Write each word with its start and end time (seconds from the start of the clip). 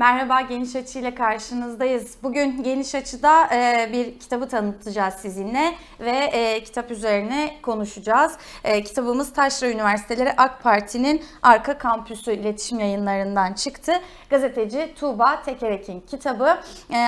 Merhaba 0.00 0.40
Geniş 0.40 0.76
Açı 0.76 0.98
ile 0.98 1.14
karşınızdayız. 1.14 2.16
Bugün 2.22 2.62
Geniş 2.62 2.94
Açı'da 2.94 3.54
e, 3.54 3.90
bir 3.92 4.18
kitabı 4.18 4.48
tanıtacağız 4.48 5.14
sizinle 5.14 5.74
ve 6.00 6.10
e, 6.10 6.62
kitap 6.64 6.90
üzerine 6.90 7.56
konuşacağız. 7.62 8.36
E, 8.64 8.82
kitabımız 8.82 9.32
Taşra 9.32 9.70
Üniversiteleri 9.70 10.32
AK 10.36 10.62
Parti'nin 10.62 11.22
Arka 11.42 11.78
Kampüsü 11.78 12.32
iletişim 12.32 12.80
yayınlarından 12.80 13.52
çıktı. 13.52 13.92
Gazeteci 14.30 14.94
Tuğba 14.96 15.42
Tekerek'in 15.42 16.00
kitabı. 16.00 16.58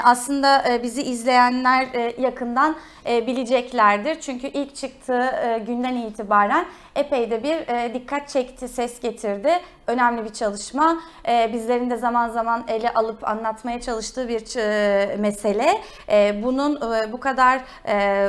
Aslında 0.04 0.64
bizi 0.82 1.02
izleyenler 1.02 1.88
yakından 2.18 2.77
bileceklerdir. 3.06 4.20
Çünkü 4.20 4.46
ilk 4.46 4.77
çıktığı 4.77 5.32
günden 5.66 5.96
itibaren 5.96 6.66
epey 6.96 7.30
de 7.30 7.43
bir 7.43 7.95
dikkat 7.95 8.29
çekti, 8.29 8.68
ses 8.68 9.00
getirdi. 9.00 9.61
Önemli 9.86 10.24
bir 10.24 10.32
çalışma. 10.32 10.98
E, 11.29 11.50
bizlerin 11.52 11.90
de 11.90 11.96
zaman 11.96 12.29
zaman 12.29 12.64
ele 12.83 12.95
alıp 12.95 13.29
anlatmaya 13.29 13.80
çalıştığı 13.80 14.29
bir 14.29 14.59
e, 14.59 15.16
mesele. 15.16 15.80
E, 16.09 16.43
bunun 16.43 16.77
e, 16.77 17.12
bu 17.12 17.20
kadar 17.20 17.61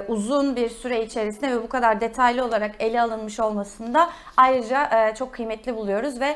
uzun 0.08 0.56
bir 0.56 0.70
süre 0.70 1.04
içerisinde 1.06 1.52
ve 1.52 1.64
bu 1.64 1.70
kadar 1.70 2.02
detaylı 2.02 2.46
olarak 2.46 2.76
ele 2.80 3.02
alınmış 3.02 3.40
olmasında 3.40 4.10
ayrıca 4.38 5.14
çok 5.16 5.34
kıymetli 5.34 5.76
buluyoruz 5.76 6.20
ve 6.20 6.36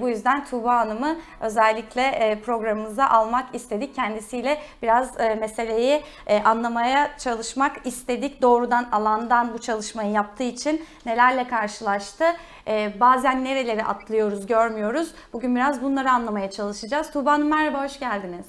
bu 0.00 0.08
yüzden 0.08 0.44
Tuğba 0.44 0.76
Hanım'ı 0.76 1.16
özellikle 1.40 2.38
programımıza 2.46 3.06
almak 3.06 3.54
istedik. 3.54 3.94
Kendisiyle 3.94 4.58
biraz 4.82 5.16
meseleyi 5.40 6.02
anlamaya 6.44 7.18
çalışmak 7.18 7.86
istedik. 7.86 8.42
Doğrudan 8.42 8.88
alandan 8.92 9.54
bu 9.54 9.58
çalışmayı 9.58 10.10
yaptığı 10.10 10.42
için 10.42 10.86
nelerle 11.06 11.48
karşılaştı, 11.48 12.24
e, 12.68 13.00
bazen 13.00 13.44
nereleri 13.44 13.84
atlıyoruz, 13.84 14.46
görmüyoruz. 14.46 15.14
Bugün 15.32 15.56
biraz 15.56 15.82
bunları 15.82 16.10
anlamaya 16.10 16.50
çalışacağız. 16.50 17.10
Tuğba 17.10 17.32
Hanım 17.32 17.48
merhaba, 17.50 17.84
hoş 17.84 17.98
geldiniz. 18.00 18.46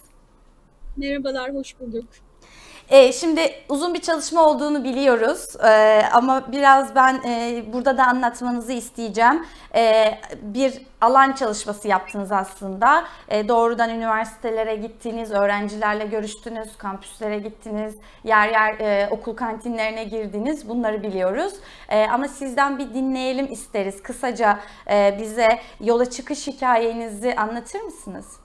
Merhabalar, 0.98 1.54
hoş 1.56 1.80
bulduk. 1.80 2.06
E, 2.90 3.12
şimdi 3.14 3.54
uzun 3.70 3.94
bir 3.94 4.02
çalışma 4.02 4.46
olduğunu 4.46 4.84
biliyoruz 4.84 5.56
e, 5.64 6.02
ama 6.14 6.52
biraz 6.52 6.96
ben 6.96 7.22
e, 7.28 7.64
burada 7.74 7.98
da 7.98 8.06
anlatmanızı 8.06 8.74
isteyeceğim. 8.74 9.46
E, 9.76 10.14
bir 10.42 10.82
alan 11.02 11.34
çalışması 11.34 11.88
yaptınız 11.88 12.32
aslında. 12.32 13.04
E, 13.28 13.48
doğrudan 13.48 13.90
üniversitelere 13.90 14.76
gittiniz, 14.76 15.32
öğrencilerle 15.32 16.06
görüştünüz, 16.06 16.78
kampüslere 16.78 17.40
gittiniz, 17.40 17.96
yer 18.24 18.50
yer 18.50 18.80
e, 18.80 19.10
okul 19.12 19.36
kantinlerine 19.36 20.04
girdiniz. 20.04 20.70
Bunları 20.70 21.04
biliyoruz. 21.04 21.54
E, 21.90 22.08
ama 22.08 22.28
sizden 22.28 22.80
bir 22.80 22.94
dinleyelim 22.94 23.52
isteriz. 23.52 24.04
Kısaca 24.04 24.60
e, 24.92 25.18
bize 25.22 25.48
yola 25.80 26.10
çıkış 26.10 26.48
hikayenizi 26.48 27.36
anlatır 27.36 27.82
mısınız? 27.82 28.40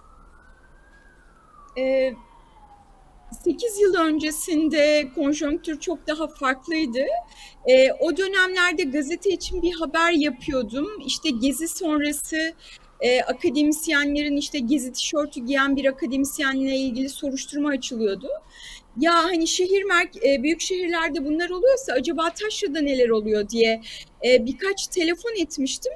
Evet 1.77 2.17
8 3.43 3.81
yıl 3.81 3.95
öncesinde 3.95 5.09
konjonktür 5.15 5.81
çok 5.81 6.07
daha 6.07 6.29
farklıydı. 6.29 7.05
E, 7.67 7.93
o 7.93 8.17
dönemlerde 8.17 8.83
gazete 8.83 9.31
için 9.31 9.63
bir 9.63 9.73
haber 9.73 10.13
yapıyordum. 10.13 10.89
İşte 11.07 11.31
gezi 11.31 11.69
sonrası 11.69 12.55
e, 13.01 13.21
akademisyenlerin 13.21 14.37
işte 14.37 14.59
gezi 14.59 14.93
tişörtü 14.93 15.41
giyen 15.41 15.77
bir 15.77 15.85
akademisyenle 15.85 16.77
ilgili 16.77 17.09
soruşturma 17.09 17.69
açılıyordu. 17.69 18.29
Ya 19.01 19.15
hani 19.15 19.47
şehir 19.47 19.83
merk 19.83 20.25
e, 20.27 20.43
büyük 20.43 20.61
şehirlerde 20.61 21.25
bunlar 21.25 21.51
oluyorsa 21.51 21.93
acaba 21.93 22.31
Taşra'da 22.31 22.81
neler 22.81 23.09
oluyor 23.09 23.49
diye 23.49 23.81
e, 24.25 24.47
birkaç 24.47 24.87
telefon 24.87 25.43
etmiştim. 25.43 25.93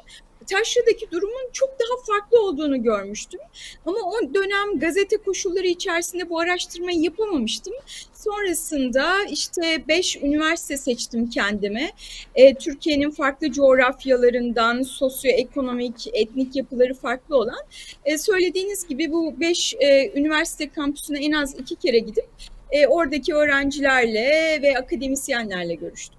Taşra'daki 0.51 1.11
durumun 1.11 1.51
çok 1.53 1.69
daha 1.69 2.03
farklı 2.07 2.43
olduğunu 2.43 2.83
görmüştüm. 2.83 3.41
Ama 3.87 3.99
o 3.99 4.35
dönem 4.35 4.79
gazete 4.79 5.17
koşulları 5.17 5.67
içerisinde 5.67 6.31
bu 6.31 6.41
araştırmayı 6.41 7.01
yapamamıştım. 7.01 7.75
Sonrasında 8.15 9.25
işte 9.31 9.85
beş 9.89 10.17
üniversite 10.17 10.77
seçtim 10.77 11.31
kendime. 11.31 11.93
E, 12.35 12.55
Türkiye'nin 12.55 13.11
farklı 13.11 13.53
coğrafyalarından, 13.53 14.83
sosyoekonomik, 14.83 16.11
etnik 16.13 16.57
yapıları 16.57 16.95
farklı 16.95 17.37
olan. 17.37 17.61
E, 18.05 18.19
söylediğiniz 18.19 18.87
gibi 18.87 19.13
bu 19.13 19.41
beş 19.41 19.75
e, 19.81 20.13
üniversite 20.21 20.69
kampüsüne 20.69 21.25
en 21.25 21.33
az 21.33 21.55
iki 21.59 21.77
kere 21.77 21.99
gidip 21.99 22.27
e, 22.71 22.87
oradaki 22.87 23.35
öğrencilerle 23.35 24.59
ve 24.63 24.79
akademisyenlerle 24.79 25.75
görüştüm. 25.75 26.19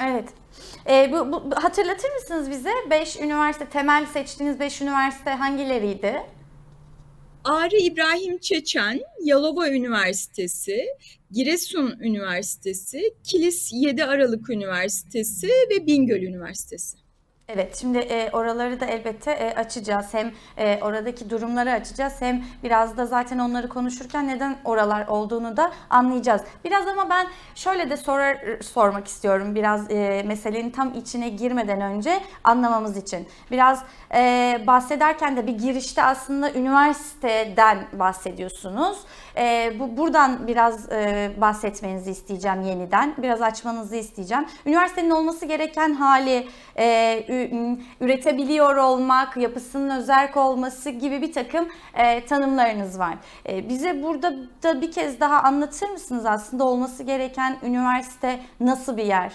Evet. 0.00 0.24
E, 0.90 1.12
bu, 1.12 1.32
bu, 1.32 1.50
hatırlatır 1.54 2.10
mısınız 2.14 2.50
bize 2.50 2.70
5 2.90 3.16
üniversite, 3.16 3.66
temel 3.66 4.06
seçtiğiniz 4.06 4.60
5 4.60 4.82
üniversite 4.82 5.30
hangileriydi? 5.30 6.22
Ağrı 7.44 7.76
İbrahim 7.76 8.38
Çeçen, 8.38 9.00
Yalova 9.22 9.68
Üniversitesi, 9.68 10.86
Giresun 11.30 11.98
Üniversitesi, 12.00 13.14
Kilis 13.24 13.70
7 13.72 14.04
Aralık 14.04 14.50
Üniversitesi 14.50 15.48
ve 15.48 15.86
Bingöl 15.86 16.22
Üniversitesi. 16.22 17.05
Evet, 17.48 17.76
şimdi 17.80 17.98
e, 17.98 18.30
oraları 18.32 18.80
da 18.80 18.86
elbette 18.86 19.32
e, 19.32 19.54
açacağız. 19.54 20.06
Hem 20.14 20.32
e, 20.58 20.78
oradaki 20.82 21.30
durumları 21.30 21.72
açacağız 21.72 22.12
hem 22.20 22.44
biraz 22.62 22.96
da 22.96 23.06
zaten 23.06 23.38
onları 23.38 23.68
konuşurken 23.68 24.28
neden 24.28 24.58
oralar 24.64 25.06
olduğunu 25.06 25.56
da 25.56 25.72
anlayacağız. 25.90 26.42
Biraz 26.64 26.88
ama 26.88 27.10
ben 27.10 27.26
şöyle 27.54 27.90
de 27.90 27.96
sorar, 27.96 28.38
sormak 28.62 29.06
istiyorum 29.06 29.54
biraz 29.54 29.90
e, 29.90 30.22
meselenin 30.26 30.70
tam 30.70 30.94
içine 30.94 31.28
girmeden 31.28 31.80
önce 31.80 32.20
anlamamız 32.44 32.96
için. 32.96 33.28
Biraz 33.50 33.82
e, 34.14 34.60
bahsederken 34.66 35.36
de 35.36 35.46
bir 35.46 35.58
girişte 35.58 36.02
aslında 36.02 36.52
üniversiteden 36.52 37.86
bahsediyorsunuz. 37.92 38.98
E, 39.36 39.72
bu 39.78 39.96
Buradan 39.96 40.46
biraz 40.46 40.92
e, 40.92 41.30
bahsetmenizi 41.40 42.10
isteyeceğim 42.10 42.62
yeniden. 42.62 43.14
Biraz 43.18 43.42
açmanızı 43.42 43.96
isteyeceğim. 43.96 44.46
Üniversitenin 44.66 45.10
olması 45.10 45.46
gereken 45.46 45.94
hali... 45.94 46.48
E, 46.78 47.66
üretebiliyor 48.00 48.76
olmak, 48.76 49.36
yapısının 49.36 50.00
özerk 50.00 50.36
olması 50.36 50.90
gibi 50.90 51.22
bir 51.22 51.32
takım 51.32 51.68
e, 51.94 52.26
tanımlarınız 52.26 52.98
var. 52.98 53.14
E, 53.48 53.68
bize 53.68 54.02
burada 54.02 54.34
da 54.62 54.80
bir 54.80 54.92
kez 54.92 55.20
daha 55.20 55.42
anlatır 55.42 55.88
mısınız 55.88 56.26
aslında 56.26 56.64
olması 56.64 57.02
gereken 57.02 57.56
üniversite 57.62 58.40
nasıl 58.60 58.96
bir 58.96 59.04
yer? 59.04 59.32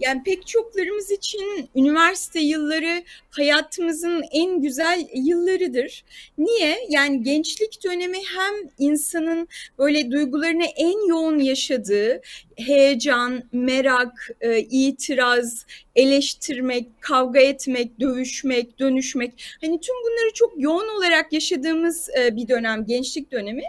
Yani 0.00 0.22
pek 0.22 0.46
çoklarımız 0.46 1.10
için 1.10 1.70
üniversite 1.74 2.40
yılları 2.40 3.02
hayatımızın 3.30 4.22
en 4.32 4.62
güzel 4.62 5.08
yıllarıdır. 5.14 6.04
Niye? 6.38 6.78
Yani 6.88 7.22
gençlik 7.22 7.84
dönemi 7.84 8.18
hem 8.18 8.54
insanın 8.78 9.48
böyle 9.78 10.10
duygularını 10.10 10.64
en 10.64 11.08
yoğun 11.08 11.38
yaşadığı 11.38 12.20
heyecan, 12.58 13.42
merak, 13.52 14.30
e, 14.40 14.58
itiraz, 14.58 15.66
eleştirmek, 15.96 16.88
kavga 17.00 17.40
etmek, 17.40 18.00
dövüşmek, 18.00 18.78
dönüşmek. 18.78 19.32
Hani 19.60 19.80
tüm 19.80 19.94
bunları 19.94 20.32
çok 20.34 20.52
yoğun 20.56 20.96
olarak 20.98 21.32
yaşadığımız 21.32 22.08
e, 22.18 22.36
bir 22.36 22.48
dönem, 22.48 22.84
gençlik 22.86 23.32
dönemi. 23.32 23.62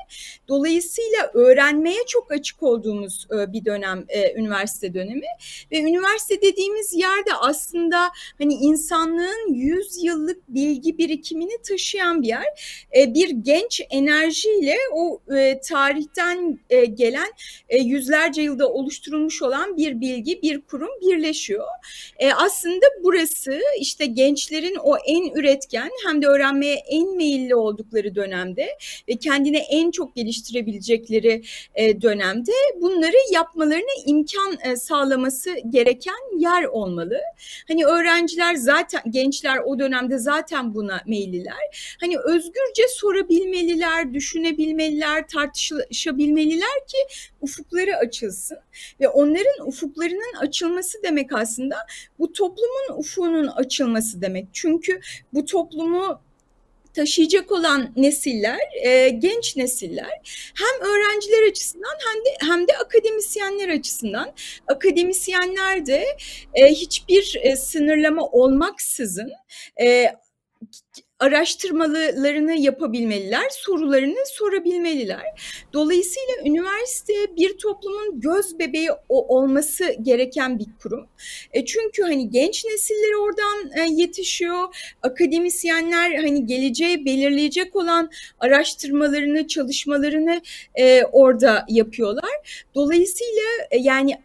Dolayısıyla 0.47 1.31
öğrenmeye 1.33 1.99
çok 2.07 2.31
açık 2.31 2.63
olduğumuz 2.63 3.27
e, 3.31 3.53
bir 3.53 3.65
dönem 3.65 4.05
e, 4.07 4.33
üniversite 4.33 4.93
dönemi. 4.93 5.25
Ve 5.71 5.81
üniversite 5.81 6.41
dediğimiz 6.41 6.93
yerde 6.93 7.33
aslında 7.39 8.09
hani 8.37 8.53
insanlığın 8.53 9.53
100 9.53 10.03
yıllık 10.03 10.49
bilgi 10.49 10.97
birikimini 10.97 11.61
taşıyan 11.67 12.21
bir 12.21 12.27
yer. 12.27 12.45
E, 12.97 13.13
bir 13.13 13.29
genç 13.29 13.81
enerjiyle 13.89 14.75
o 14.93 15.21
e, 15.35 15.59
tarihten 15.59 16.59
e, 16.69 16.85
gelen 16.85 17.31
e, 17.69 17.77
yüzlerce 17.77 18.41
yılda 18.41 18.69
oluşturulmuş 18.79 19.41
olan 19.41 19.77
bir 19.77 20.01
bilgi, 20.01 20.41
bir 20.41 20.61
kurum 20.61 20.89
birleşiyor. 21.01 21.65
E, 22.19 22.33
aslında 22.33 22.85
burası 23.03 23.59
işte 23.79 24.05
gençlerin 24.05 24.75
o 24.83 24.97
en 25.05 25.39
üretken 25.39 25.89
hem 26.07 26.21
de 26.21 26.27
öğrenmeye 26.27 26.75
en 26.75 27.17
meyilli 27.17 27.55
oldukları 27.55 28.15
dönemde 28.15 28.67
ve 29.09 29.15
kendine 29.15 29.57
en 29.57 29.91
çok 29.91 30.15
geliştirebilecekleri 30.15 31.41
e, 31.75 32.01
dönemde 32.01 32.51
bunları 32.81 33.17
yapmalarına 33.31 34.03
imkan 34.05 34.57
e, 34.63 34.75
sağlaması 34.75 35.55
gereken 35.69 36.39
yer 36.39 36.63
olmalı. 36.63 37.19
Hani 37.67 37.85
öğrenciler 37.85 38.55
zaten 38.55 39.01
gençler 39.09 39.57
o 39.65 39.79
dönemde 39.79 40.17
zaten 40.17 40.75
buna 40.75 41.01
meyilliler. 41.07 41.95
Hani 42.01 42.17
özgürce 42.19 42.83
sorabilmeliler, 42.89 44.13
düşünebilmeliler, 44.13 45.27
tartışabilmeliler 45.27 46.79
ki 46.87 46.97
ufukları 47.41 47.95
açılsın 47.95 48.57
ve 48.99 49.07
onların 49.07 49.67
ufuklarının 49.67 50.35
açılması 50.41 51.03
demek 51.03 51.33
aslında 51.33 51.75
bu 52.19 52.31
toplumun 52.33 52.99
ufuğunun 52.99 53.47
açılması 53.47 54.21
demek. 54.21 54.47
Çünkü 54.53 54.99
bu 55.33 55.45
toplumu 55.45 56.21
taşıyacak 56.93 57.51
olan 57.51 57.93
nesiller, 57.95 58.59
e, 58.85 59.09
genç 59.09 59.55
nesiller 59.57 60.21
hem 60.55 60.89
öğrenciler 60.89 61.49
açısından 61.49 61.95
hem 62.07 62.25
de 62.25 62.37
hem 62.53 62.67
de 62.67 62.77
akademisyenler 62.77 63.69
açısından 63.69 64.33
akademisyenler 64.67 65.85
de 65.85 66.05
e, 66.53 66.65
hiçbir 66.65 67.37
e, 67.41 67.55
sınırlama 67.55 68.25
olmaksızın 68.25 69.31
e, 69.81 70.13
araştırmalarını 71.19 72.55
yapabilmeliler, 72.55 73.49
sorularını 73.49 74.25
sorabilmeliler. 74.25 75.23
Dolayısıyla 75.73 76.33
üniversite 76.45 77.13
bir 77.37 77.57
toplumun 77.57 78.21
göz 78.21 78.59
bebeği 78.59 78.89
olması 79.09 79.95
gereken 80.01 80.59
bir 80.59 80.67
kurum. 80.83 81.07
E 81.53 81.65
çünkü 81.65 82.01
hani 82.01 82.29
genç 82.29 82.65
nesiller 82.65 83.13
oradan 83.13 83.71
e, 83.77 84.01
yetişiyor. 84.01 84.75
Akademisyenler 85.03 86.15
hani 86.15 86.45
geleceği 86.45 87.05
belirleyecek 87.05 87.75
olan 87.75 88.09
araştırmalarını, 88.39 89.47
çalışmalarını 89.47 90.41
e, 90.75 91.03
orada 91.03 91.65
yapıyorlar. 91.69 92.65
Dolayısıyla 92.75 93.43
yani 93.79 94.17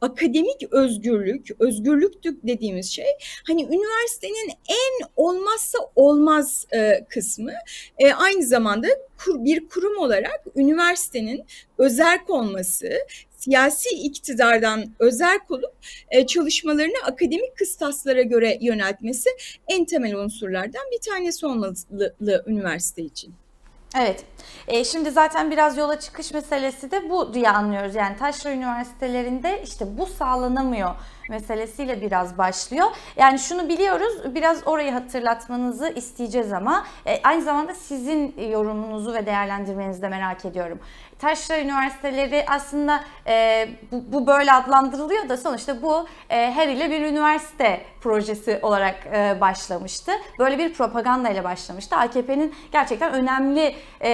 akademik 0.00 0.72
özgürlük, 0.72 1.50
özgürlük 1.60 2.24
dediğimiz 2.24 2.90
şey 2.90 3.06
hani 3.46 3.62
üniversitenin 3.62 4.50
en 4.68 5.08
olmazsa 5.16 5.78
olmaz 5.96 6.66
e, 6.74 7.04
kısmı. 7.08 7.52
E, 7.98 8.12
aynı 8.12 8.42
zamanda 8.42 8.88
kur, 9.18 9.44
bir 9.44 9.68
kurum 9.68 9.98
olarak 9.98 10.44
üniversitenin 10.56 11.44
özerk 11.78 12.30
olması, 12.30 12.88
siyasi 13.36 13.88
iktidardan 13.88 14.94
özerk 14.98 15.50
olup 15.50 15.72
e, 16.10 16.26
çalışmalarını 16.26 17.04
akademik 17.04 17.56
kıstaslara 17.56 18.22
göre 18.22 18.58
yöneltmesi 18.60 19.30
en 19.68 19.84
temel 19.84 20.14
unsurlardan 20.14 20.82
bir 20.92 21.10
tanesi 21.10 21.46
olmalı 21.46 21.74
üniversite 22.46 23.02
için. 23.02 23.34
Evet. 23.96 24.24
E, 24.68 24.84
şimdi 24.84 25.10
zaten 25.10 25.50
biraz 25.50 25.76
yola 25.78 26.00
çıkış 26.00 26.32
meselesi 26.32 26.90
de 26.90 27.10
bu 27.10 27.34
diye 27.34 27.50
anlıyoruz. 27.50 27.94
Yani 27.94 28.16
taşra 28.16 28.52
üniversitelerinde 28.52 29.62
işte 29.62 29.98
bu 29.98 30.06
sağlanamıyor 30.06 30.94
meselesiyle 31.28 32.00
biraz 32.00 32.38
başlıyor. 32.38 32.86
Yani 33.16 33.38
şunu 33.38 33.68
biliyoruz, 33.68 34.34
biraz 34.34 34.66
orayı 34.66 34.92
hatırlatmanızı 34.92 35.88
isteyeceğiz 35.88 36.52
ama 36.52 36.86
e, 37.06 37.20
aynı 37.22 37.42
zamanda 37.42 37.74
sizin 37.74 38.34
yorumunuzu 38.50 39.14
ve 39.14 39.26
değerlendirmenizi 39.26 40.02
de 40.02 40.08
merak 40.08 40.44
ediyorum. 40.44 40.80
Taşra 41.18 41.60
üniversiteleri 41.60 42.44
aslında 42.48 43.00
e, 43.26 43.68
bu, 43.92 44.12
bu 44.12 44.26
böyle 44.26 44.52
adlandırılıyor 44.52 45.28
da 45.28 45.36
sonuçta 45.36 45.82
bu 45.82 46.06
e, 46.30 46.52
her 46.52 46.68
ile 46.68 46.90
bir 46.90 47.00
üniversite 47.00 47.80
projesi 48.00 48.58
olarak 48.62 49.06
e, 49.06 49.40
başlamıştı. 49.40 50.12
Böyle 50.38 50.58
bir 50.58 50.74
propaganda 50.74 51.28
ile 51.28 51.44
başlamıştı. 51.44 51.96
AKP'nin 51.96 52.54
gerçekten 52.72 53.12
önemli 53.12 53.74
e, 54.00 54.10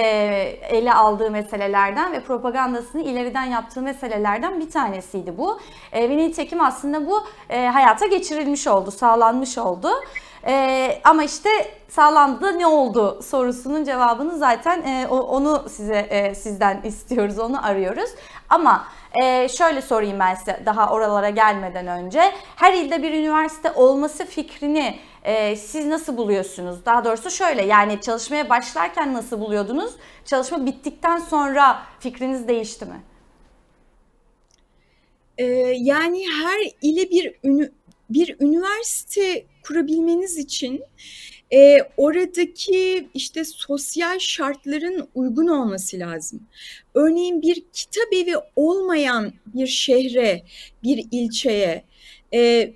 ele 0.69 0.93
aldığı 0.93 1.31
meselelerden 1.31 2.11
ve 2.11 2.19
propagandasını 2.19 3.01
ileriden 3.01 3.45
yaptığı 3.45 3.81
meselelerden 3.81 4.59
bir 4.59 4.69
tanesiydi 4.69 5.37
bu. 5.37 5.59
E, 5.91 6.09
ve 6.09 6.17
nitekim 6.17 6.61
aslında 6.61 7.07
bu 7.07 7.23
e, 7.49 7.65
hayata 7.65 8.05
geçirilmiş 8.05 8.67
oldu, 8.67 8.91
sağlanmış 8.91 9.57
oldu. 9.57 9.89
Ee, 10.47 11.01
ama 11.03 11.23
işte 11.23 11.49
sağlandı 11.89 12.59
ne 12.59 12.67
oldu 12.67 13.21
sorusunun 13.23 13.83
cevabını 13.83 14.37
zaten 14.37 14.81
e, 14.81 15.07
onu 15.07 15.65
size 15.69 15.95
e, 15.95 16.35
sizden 16.35 16.81
istiyoruz, 16.81 17.39
onu 17.39 17.65
arıyoruz. 17.65 18.09
Ama 18.49 18.87
e, 19.23 19.49
şöyle 19.49 19.81
sorayım 19.81 20.19
ben 20.19 20.35
size 20.35 20.63
daha 20.65 20.91
oralara 20.91 21.29
gelmeden 21.29 21.87
önce. 21.87 22.21
Her 22.55 22.73
ilde 22.73 23.03
bir 23.03 23.13
üniversite 23.13 23.71
olması 23.71 24.25
fikrini 24.25 24.99
e, 25.23 25.55
siz 25.55 25.85
nasıl 25.85 26.17
buluyorsunuz? 26.17 26.85
Daha 26.85 27.05
doğrusu 27.05 27.31
şöyle 27.31 27.65
yani 27.65 28.01
çalışmaya 28.01 28.49
başlarken 28.49 29.13
nasıl 29.13 29.39
buluyordunuz? 29.39 29.93
Çalışma 30.25 30.65
bittikten 30.65 31.17
sonra 31.17 31.81
fikriniz 31.99 32.47
değişti 32.47 32.85
mi? 32.85 33.01
Ee, 35.37 35.45
yani 35.77 36.25
her 36.43 36.71
ile 36.81 37.09
bir 37.09 37.35
ünü, 37.43 37.71
bir 38.09 38.35
üniversite 38.39 39.45
kurabilmeniz 39.67 40.37
için 40.37 40.83
e, 41.53 41.77
oradaki 41.97 43.09
işte 43.13 43.45
sosyal 43.45 44.19
şartların 44.19 45.09
uygun 45.15 45.47
olması 45.47 45.99
lazım. 45.99 46.47
Örneğin 46.93 47.41
bir 47.41 47.63
kitap 47.73 48.13
evi 48.13 48.35
olmayan 48.55 49.33
bir 49.45 49.67
şehre, 49.67 50.43
bir 50.83 51.05
ilçeye 51.11 51.83
e, 52.33 52.73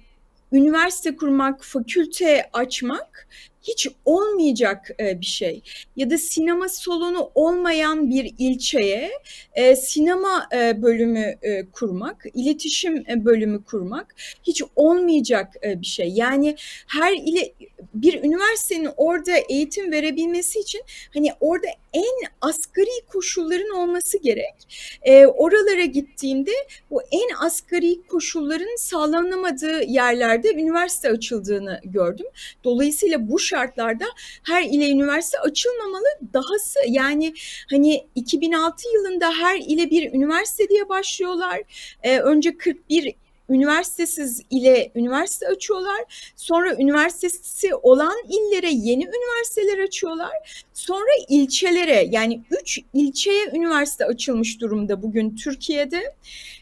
üniversite 0.51 1.15
kurmak, 1.15 1.63
fakülte 1.63 2.49
açmak 2.53 3.27
hiç 3.61 3.87
olmayacak 4.05 4.89
e, 4.99 5.21
bir 5.21 5.25
şey. 5.25 5.61
Ya 5.95 6.09
da 6.09 6.17
sinema 6.17 6.69
salonu 6.69 7.31
olmayan 7.35 8.09
bir 8.09 8.33
ilçeye 8.37 9.11
e, 9.53 9.75
sinema 9.75 10.47
e, 10.53 10.81
bölümü 10.81 11.35
kurmak, 11.71 12.25
iletişim 12.33 13.05
bölümü 13.25 13.63
kurmak 13.63 14.15
hiç 14.43 14.63
olmayacak 14.75 15.53
bir 15.63 15.85
şey. 15.87 16.09
Yani 16.09 16.55
her 16.87 17.13
ile 17.13 17.53
bir 17.93 18.23
üniversitenin 18.23 18.89
orada 18.97 19.31
eğitim 19.49 19.91
verebilmesi 19.91 20.59
için 20.59 20.81
hani 21.13 21.31
orada 21.39 21.67
en 21.93 22.27
asgari 22.41 23.05
koşulların 23.07 23.69
olması 23.69 24.17
gerek. 24.17 24.53
E, 25.01 25.25
oralara 25.25 25.85
gittiğimde 25.85 26.51
bu 26.91 27.01
en 27.11 27.45
asgari 27.45 28.07
koşulların 28.07 28.75
sağlanamadığı 28.77 29.83
yerlerde 29.83 30.53
üniversite 30.53 31.09
açıldığını 31.09 31.79
gördüm. 31.83 32.25
Dolayısıyla 32.63 33.29
bu 33.29 33.39
şartlarda 33.39 34.05
her 34.47 34.63
ile 34.63 34.89
üniversite 34.89 35.39
açılmamalı. 35.39 36.07
Dahası 36.33 36.79
yani 36.87 37.33
hani 37.69 38.07
2006 38.15 38.83
yılında 38.93 39.31
her 39.31 39.59
ile 39.59 39.89
bir 39.89 40.13
üniversite 40.13 40.69
diye 40.69 40.89
başlıyorlar. 40.89 41.61
E, 42.03 42.19
önce 42.19 42.57
41 42.57 43.15
üniversitesiz 43.49 44.41
ile 44.49 44.91
üniversite 44.95 45.47
açıyorlar. 45.47 46.31
Sonra 46.35 46.75
üniversitesi 46.75 47.75
olan 47.75 48.15
illere 48.29 48.69
yeni 48.71 49.03
üniversiteler 49.03 49.83
açıyorlar. 49.83 50.63
Sonra 50.73 51.11
ilçelere 51.29 52.07
yani 52.11 52.43
üç 52.61 52.79
ilçeye 52.93 53.45
üniversite 53.53 54.05
açılmış 54.05 54.61
durumda 54.61 55.01
bugün 55.01 55.35
Türkiye'de. 55.35 56.15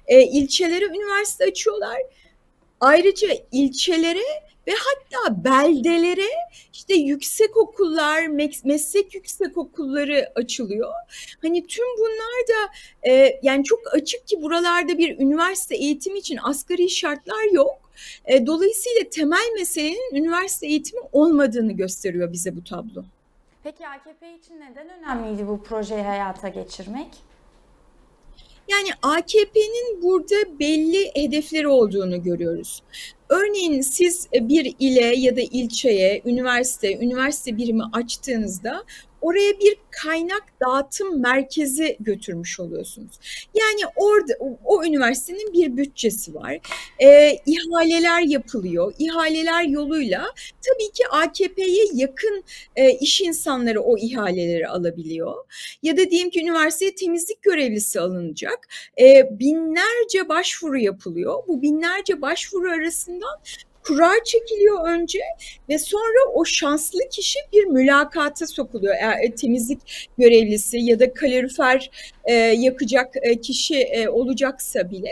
E, 0.07 0.23
ilçelere 0.23 0.85
üniversite 0.85 1.45
açıyorlar. 1.45 1.97
Ayrıca 2.79 3.27
ilçelere 3.51 4.47
ve 4.67 4.71
hatta 4.71 5.43
beldelere 5.43 6.29
işte 6.73 6.93
yüksek 6.93 7.57
okullar, 7.57 8.27
meslek 8.63 9.15
yüksek 9.15 9.57
okulları 9.57 10.31
açılıyor. 10.35 10.93
Hani 11.41 11.67
tüm 11.67 11.85
bunlar 11.97 12.47
da 12.47 12.73
e, 13.09 13.39
yani 13.43 13.63
çok 13.63 13.79
açık 13.93 14.27
ki 14.27 14.41
buralarda 14.41 14.97
bir 14.97 15.19
üniversite 15.19 15.75
eğitimi 15.75 16.19
için 16.19 16.39
asgari 16.43 16.89
şartlar 16.89 17.53
yok. 17.53 17.77
E, 18.25 18.45
dolayısıyla 18.45 19.09
temel 19.11 19.51
meselenin 19.59 20.15
üniversite 20.15 20.67
eğitimi 20.67 21.01
olmadığını 21.11 21.71
gösteriyor 21.71 22.31
bize 22.31 22.55
bu 22.55 22.63
tablo. 22.63 23.03
Peki 23.63 23.87
AKP 23.87 24.33
için 24.33 24.59
neden 24.59 24.89
önemliydi 24.89 25.47
bu 25.47 25.63
projeyi 25.63 26.01
hayata 26.01 26.47
geçirmek? 26.47 27.07
Yani 28.67 28.89
AKP'nin 29.01 30.01
burada 30.01 30.59
belli 30.59 31.11
hedefleri 31.15 31.67
olduğunu 31.67 32.23
görüyoruz. 32.23 32.83
Örneğin 33.29 33.81
siz 33.81 34.27
bir 34.33 34.75
ile 34.79 35.15
ya 35.15 35.35
da 35.35 35.41
ilçeye, 35.41 36.21
üniversite, 36.25 36.97
üniversite 36.97 37.57
birimi 37.57 37.83
açtığınızda 37.93 38.83
oraya 39.21 39.59
bir 39.59 39.77
kaynak 40.03 40.43
dağıtım 40.61 41.21
merkezi 41.21 41.97
götürmüş 41.99 42.59
oluyorsunuz. 42.59 43.19
Yani 43.53 43.91
orada 43.95 44.33
o, 44.39 44.57
o 44.65 44.83
üniversitenin 44.83 45.53
bir 45.53 45.77
bütçesi 45.77 46.35
var. 46.35 46.57
E, 46.99 47.39
ihaleler 47.45 48.21
yapılıyor. 48.21 48.93
İhaleler 48.99 49.63
yoluyla 49.63 50.33
tabii 50.61 50.91
ki 50.93 51.07
AKP'ye 51.11 51.85
yakın 51.93 52.43
e, 52.75 52.91
iş 52.91 53.21
insanları 53.21 53.81
o 53.81 53.97
ihaleleri 53.97 54.67
alabiliyor. 54.67 55.35
Ya 55.83 55.97
da 55.97 56.09
diyelim 56.09 56.29
ki 56.29 56.41
üniversiteye 56.41 56.95
temizlik 56.95 57.41
görevlisi 57.41 57.99
alınacak. 57.99 58.67
E, 58.99 59.39
binlerce 59.39 60.29
başvuru 60.29 60.77
yapılıyor. 60.77 61.43
Bu 61.47 61.61
binlerce 61.61 62.21
başvuru 62.21 62.71
arasından 62.71 63.39
kura 63.87 64.23
çekiliyor 64.23 64.87
önce 64.89 65.19
ve 65.69 65.79
sonra 65.79 66.31
o 66.33 66.45
şanslı 66.45 66.99
kişi 67.11 67.39
bir 67.53 67.63
mülakata 67.63 68.47
sokuluyor. 68.47 68.95
Eğer 68.95 69.23
e, 69.23 69.35
temizlik 69.35 70.09
görevlisi 70.17 70.77
ya 70.77 70.99
da 70.99 71.13
kalorifer 71.13 71.91
e, 72.25 72.33
yakacak 72.33 73.13
e, 73.21 73.41
kişi 73.41 73.75
e, 73.75 74.09
olacaksa 74.09 74.91
bile 74.91 75.11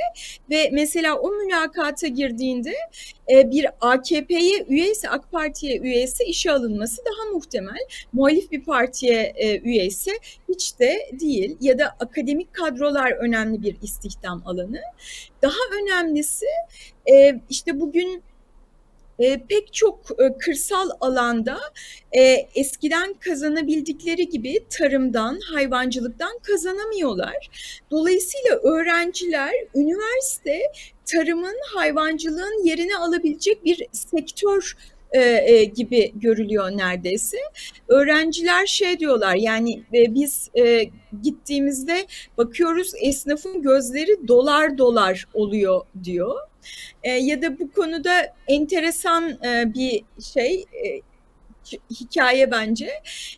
ve 0.49 0.69
mesela 0.71 1.15
o 1.15 1.31
mülakata 1.31 2.07
girdiğinde 2.07 2.73
e, 3.31 3.51
bir 3.51 3.67
AKP'ye 3.81 4.65
üyeyse 4.69 5.09
AK 5.09 5.31
Parti'ye 5.31 5.79
üyeyse 5.79 6.25
işe 6.25 6.51
alınması 6.51 7.01
daha 7.05 7.33
muhtemel. 7.33 7.79
Muhalif 8.13 8.51
bir 8.51 8.63
partiye 8.63 9.33
e, 9.35 9.59
üyeyse 9.59 10.11
hiç 10.49 10.79
de 10.79 11.09
değil 11.19 11.57
ya 11.61 11.79
da 11.79 11.85
akademik 11.99 12.53
kadrolar 12.53 13.11
önemli 13.11 13.61
bir 13.61 13.75
istihdam 13.81 14.43
alanı. 14.45 14.81
Daha 15.41 15.81
önemlisi 15.81 16.45
e, 17.11 17.39
işte 17.49 17.79
bugün 17.79 18.23
e, 19.19 19.45
pek 19.49 19.73
çok 19.73 19.99
e, 20.19 20.37
kırsal 20.37 20.89
alanda 21.01 21.59
e, 22.11 22.21
eskiden 22.55 23.13
kazanabildikleri 23.13 24.29
gibi 24.29 24.65
tarımdan, 24.69 25.39
hayvancılıktan 25.53 26.39
kazanamıyorlar. 26.43 27.49
Dolayısıyla 27.91 28.55
öğrenciler 28.55 29.53
üniversite 29.75 30.61
tarımın, 31.05 31.55
hayvancılığın 31.75 32.65
yerini 32.65 32.97
alabilecek 32.97 33.65
bir 33.65 33.87
sektör 33.91 34.75
e, 35.11 35.21
e, 35.21 35.63
gibi 35.63 36.11
görülüyor 36.15 36.71
neredeyse. 36.71 37.37
Öğrenciler 37.87 38.65
şey 38.65 38.99
diyorlar 38.99 39.35
yani 39.35 39.83
e, 39.93 40.15
biz 40.15 40.49
e, 40.57 40.89
gittiğimizde 41.23 42.05
bakıyoruz 42.37 42.91
esnafın 43.01 43.61
gözleri 43.61 44.27
dolar 44.27 44.77
dolar 44.77 45.25
oluyor 45.33 45.81
diyor. 46.03 46.35
E, 47.03 47.11
ya 47.11 47.41
da 47.41 47.59
bu 47.59 47.71
konuda 47.71 48.33
enteresan 48.47 49.29
e, 49.29 49.73
bir 49.73 50.03
şey 50.33 50.61
e, 50.61 51.01
hikaye 51.99 52.51
bence. 52.51 52.89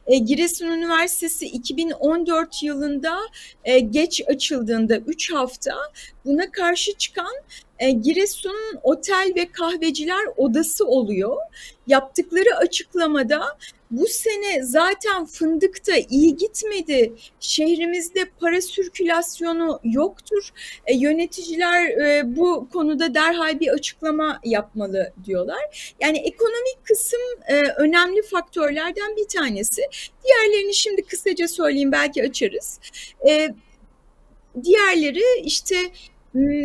E, 0.07 0.17
Giresun 0.17 0.67
Üniversitesi 0.67 1.45
2014 1.45 2.63
yılında 2.63 3.17
e, 3.63 3.79
geç 3.79 4.21
açıldığında 4.27 4.97
3 4.97 5.33
hafta 5.33 5.75
buna 6.25 6.51
karşı 6.51 6.93
çıkan 6.93 7.33
e, 7.79 7.91
Giresun 7.91 8.79
Otel 8.83 9.33
ve 9.35 9.51
Kahveciler 9.51 10.25
Odası 10.37 10.85
oluyor. 10.85 11.37
Yaptıkları 11.87 12.55
açıklamada 12.57 13.57
bu 13.91 14.07
sene 14.07 14.63
zaten 14.63 15.25
fındıkta 15.25 15.93
iyi 16.09 16.35
gitmedi. 16.35 17.13
Şehrimizde 17.39 18.25
para 18.39 18.61
sirkülasyonu 18.61 19.79
yoktur. 19.83 20.49
E, 20.85 20.95
yöneticiler 20.95 21.87
e, 21.87 22.35
bu 22.35 22.69
konuda 22.73 23.13
derhal 23.13 23.59
bir 23.59 23.67
açıklama 23.67 24.39
yapmalı 24.43 25.13
diyorlar. 25.25 25.95
Yani 26.01 26.17
ekonomik 26.17 26.85
kısım 26.85 27.21
e, 27.47 27.61
önemli 27.61 28.21
faktörlerden 28.21 29.15
bir 29.15 29.27
tanesi. 29.27 29.81
Diğerlerini 30.23 30.73
şimdi 30.73 31.01
kısaca 31.01 31.47
söyleyeyim 31.47 31.91
belki 31.91 32.23
açarız. 32.23 32.79
E, 33.27 33.49
diğerleri 34.63 35.41
işte 35.43 35.75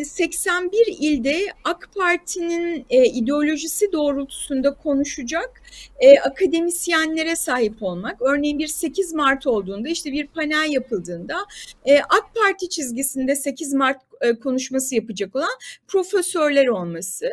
81 0.04 0.86
ilde 1.00 1.46
AK 1.64 1.88
Parti'nin 1.96 2.86
e, 2.90 3.04
ideolojisi 3.04 3.92
doğrultusunda 3.92 4.74
konuşacak 4.74 5.62
e, 6.00 6.18
akademisyenlere 6.18 7.36
sahip 7.36 7.82
olmak. 7.82 8.22
Örneğin 8.22 8.58
bir 8.58 8.66
8 8.66 9.12
Mart 9.12 9.46
olduğunda 9.46 9.88
işte 9.88 10.12
bir 10.12 10.26
panel 10.26 10.72
yapıldığında 10.72 11.36
e, 11.84 11.98
AK 11.98 12.34
Parti 12.34 12.68
çizgisinde 12.68 13.36
8 13.36 13.74
Mart 13.74 14.00
e, 14.22 14.38
konuşması 14.38 14.94
yapacak 14.94 15.36
olan 15.36 15.58
profesörler 15.88 16.66
olması. 16.66 17.30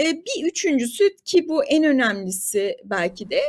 E, 0.00 0.04
bir 0.04 0.44
üçüncüsü 0.44 1.16
ki 1.24 1.48
bu 1.48 1.64
en 1.64 1.84
önemlisi 1.84 2.76
belki 2.84 3.30
de 3.30 3.40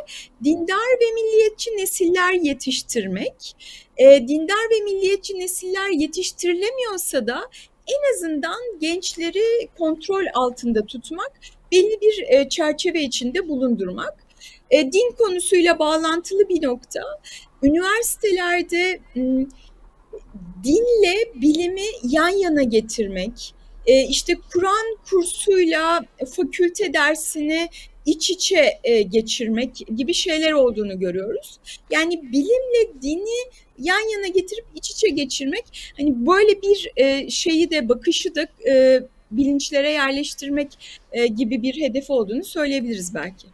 dindar 0.44 0.90
ve 1.02 1.14
milliyetçi 1.14 1.78
nesiller 1.78 2.34
yetiştirmek. 2.34 3.56
E, 3.98 4.28
dindar 4.28 4.70
ve 4.72 4.84
milliyetçi 4.84 5.40
nesiller 5.40 5.90
yetiştirilemiyorsa 5.90 7.28
da 7.28 7.42
en 7.90 8.14
azından 8.14 8.80
gençleri 8.82 9.68
kontrol 9.78 10.26
altında 10.34 10.86
tutmak, 10.86 11.32
belli 11.72 12.02
bir 12.02 12.26
e, 12.28 12.50
çerçeve 12.50 13.02
içinde 13.02 13.48
bulundurmak. 13.48 14.14
E, 14.72 14.92
din 14.92 15.16
konusuyla 15.18 15.80
bağlantılı 15.80 16.50
bir 16.50 16.64
nokta. 16.64 17.02
Üniversitelerde 17.64 19.00
dinle 20.64 21.16
bilimi 21.36 21.86
yan 22.04 22.30
yana 22.30 22.64
getirmek, 22.64 23.54
e, 23.86 24.04
işte 24.04 24.36
Kur'an 24.54 24.98
kursuyla 25.10 26.06
fakülte 26.36 26.94
dersini 26.94 27.70
iç 28.06 28.30
içe 28.30 28.80
geçirmek 29.10 29.76
gibi 29.96 30.14
şeyler 30.14 30.52
olduğunu 30.52 31.00
görüyoruz. 31.00 31.60
Yani 31.92 32.22
bilimle 32.32 33.02
dini 33.02 33.52
yan 33.80 34.12
yana 34.12 34.28
getirip 34.28 34.66
iç 34.76 34.92
içe 34.92 35.10
geçirmek 35.10 35.94
hani 35.98 36.28
böyle 36.28 36.62
bir 36.62 36.92
e, 36.96 37.30
şeyi 37.30 37.72
de 37.72 37.90
bakışı 37.90 38.36
da 38.36 38.48
e, 38.70 39.04
bilinçlere 39.32 39.92
yerleştirmek 39.92 40.68
e, 41.12 41.28
gibi 41.28 41.62
bir 41.62 41.82
hedef 41.82 42.10
olduğunu 42.10 42.44
söyleyebiliriz 42.44 43.14
belki. 43.14 43.48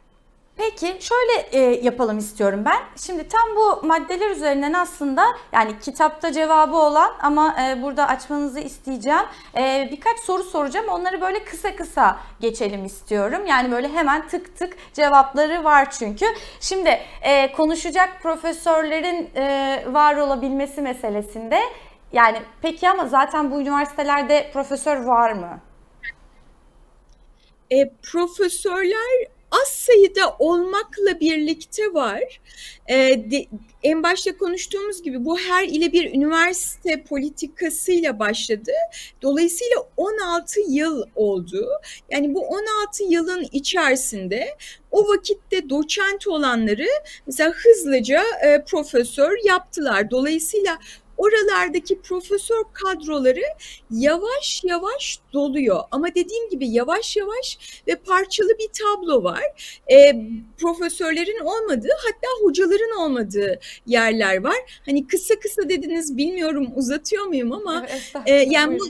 Peki 0.58 0.98
şöyle 1.00 1.48
e, 1.52 1.60
yapalım 1.84 2.18
istiyorum 2.18 2.62
ben. 2.66 2.80
Şimdi 2.96 3.28
tam 3.28 3.56
bu 3.56 3.88
maddeler 3.88 4.30
üzerinden 4.30 4.74
aslında 4.74 5.26
yani 5.52 5.80
kitapta 5.80 6.32
cevabı 6.32 6.76
olan 6.76 7.12
ama 7.22 7.56
e, 7.62 7.82
burada 7.82 8.08
açmanızı 8.08 8.60
isteyeceğim. 8.60 9.26
E, 9.58 9.90
birkaç 9.92 10.20
soru 10.20 10.44
soracağım. 10.44 10.88
Onları 10.90 11.22
böyle 11.22 11.44
kısa 11.44 11.76
kısa 11.76 12.18
geçelim 12.40 12.86
istiyorum. 12.86 13.46
Yani 13.46 13.72
böyle 13.72 13.90
hemen 13.90 14.28
tık 14.28 14.58
tık 14.58 14.78
cevapları 14.94 15.64
var 15.64 15.92
çünkü. 15.92 16.26
Şimdi 16.60 17.00
e, 17.22 17.52
konuşacak 17.52 18.22
profesörlerin 18.24 19.30
e, 19.36 19.84
var 19.88 20.16
olabilmesi 20.16 20.82
meselesinde 20.82 21.60
yani 22.14 22.42
peki 22.62 22.90
ama 22.90 23.08
zaten 23.08 23.52
bu 23.52 23.62
üniversitelerde 23.62 24.50
profesör 24.54 25.04
var 25.04 25.32
mı? 25.32 25.60
E, 27.72 27.90
profesörler 28.12 29.35
az 29.52 29.68
sayıda 29.68 30.36
olmakla 30.40 31.20
birlikte 31.20 31.94
var. 31.94 32.42
E, 32.88 32.96
de, 33.32 33.46
en 33.84 34.04
başta 34.04 34.38
konuştuğumuz 34.38 35.04
gibi 35.04 35.26
bu 35.26 35.40
her 35.40 35.68
ile 35.68 35.92
bir 35.92 36.14
üniversite 36.14 37.04
politikasıyla 37.04 38.20
başladı. 38.20 38.72
Dolayısıyla 39.22 39.76
16 39.98 40.60
yıl 40.70 41.04
oldu. 41.16 41.68
Yani 42.10 42.34
bu 42.34 42.42
16 42.42 43.04
yılın 43.04 43.48
içerisinde 43.52 44.48
o 44.92 45.08
vakitte 45.08 45.70
doçent 45.70 46.28
olanları 46.28 46.88
mesela 47.28 47.52
hızlıca 47.52 48.24
e, 48.46 48.64
profesör 48.64 49.38
yaptılar. 49.46 50.12
Dolayısıyla 50.12 50.78
oralardaki 51.18 52.02
profesör 52.02 52.64
kadroları 52.74 53.44
yavaş 53.92 54.64
yavaş 54.64 55.20
doluyor. 55.34 55.80
Ama 55.92 56.16
dediğim 56.16 56.50
gibi 56.50 56.68
yavaş 56.68 57.18
yavaş 57.18 57.58
ve 57.88 57.96
parçalı 57.96 58.50
bir 58.50 58.68
tablo 58.68 59.24
var. 59.24 59.44
E, 59.92 60.16
profesörlerin 60.58 61.40
olmadığı 61.40 61.94
hatta 61.98 62.28
hocaların 62.42 62.98
olmadığı 63.00 63.60
yerler 63.86 64.44
var. 64.44 64.82
Hani 64.86 65.08
kısa 65.08 65.40
kısa 65.40 65.70
dediniz 65.70 66.18
bilmiyorum 66.18 66.68
uzatıyor 66.76 67.26
muyum 67.26 67.52
ama 67.52 67.88
evet, 67.90 68.12
e, 68.26 68.34
yani 68.34 68.80
bu 68.80 68.90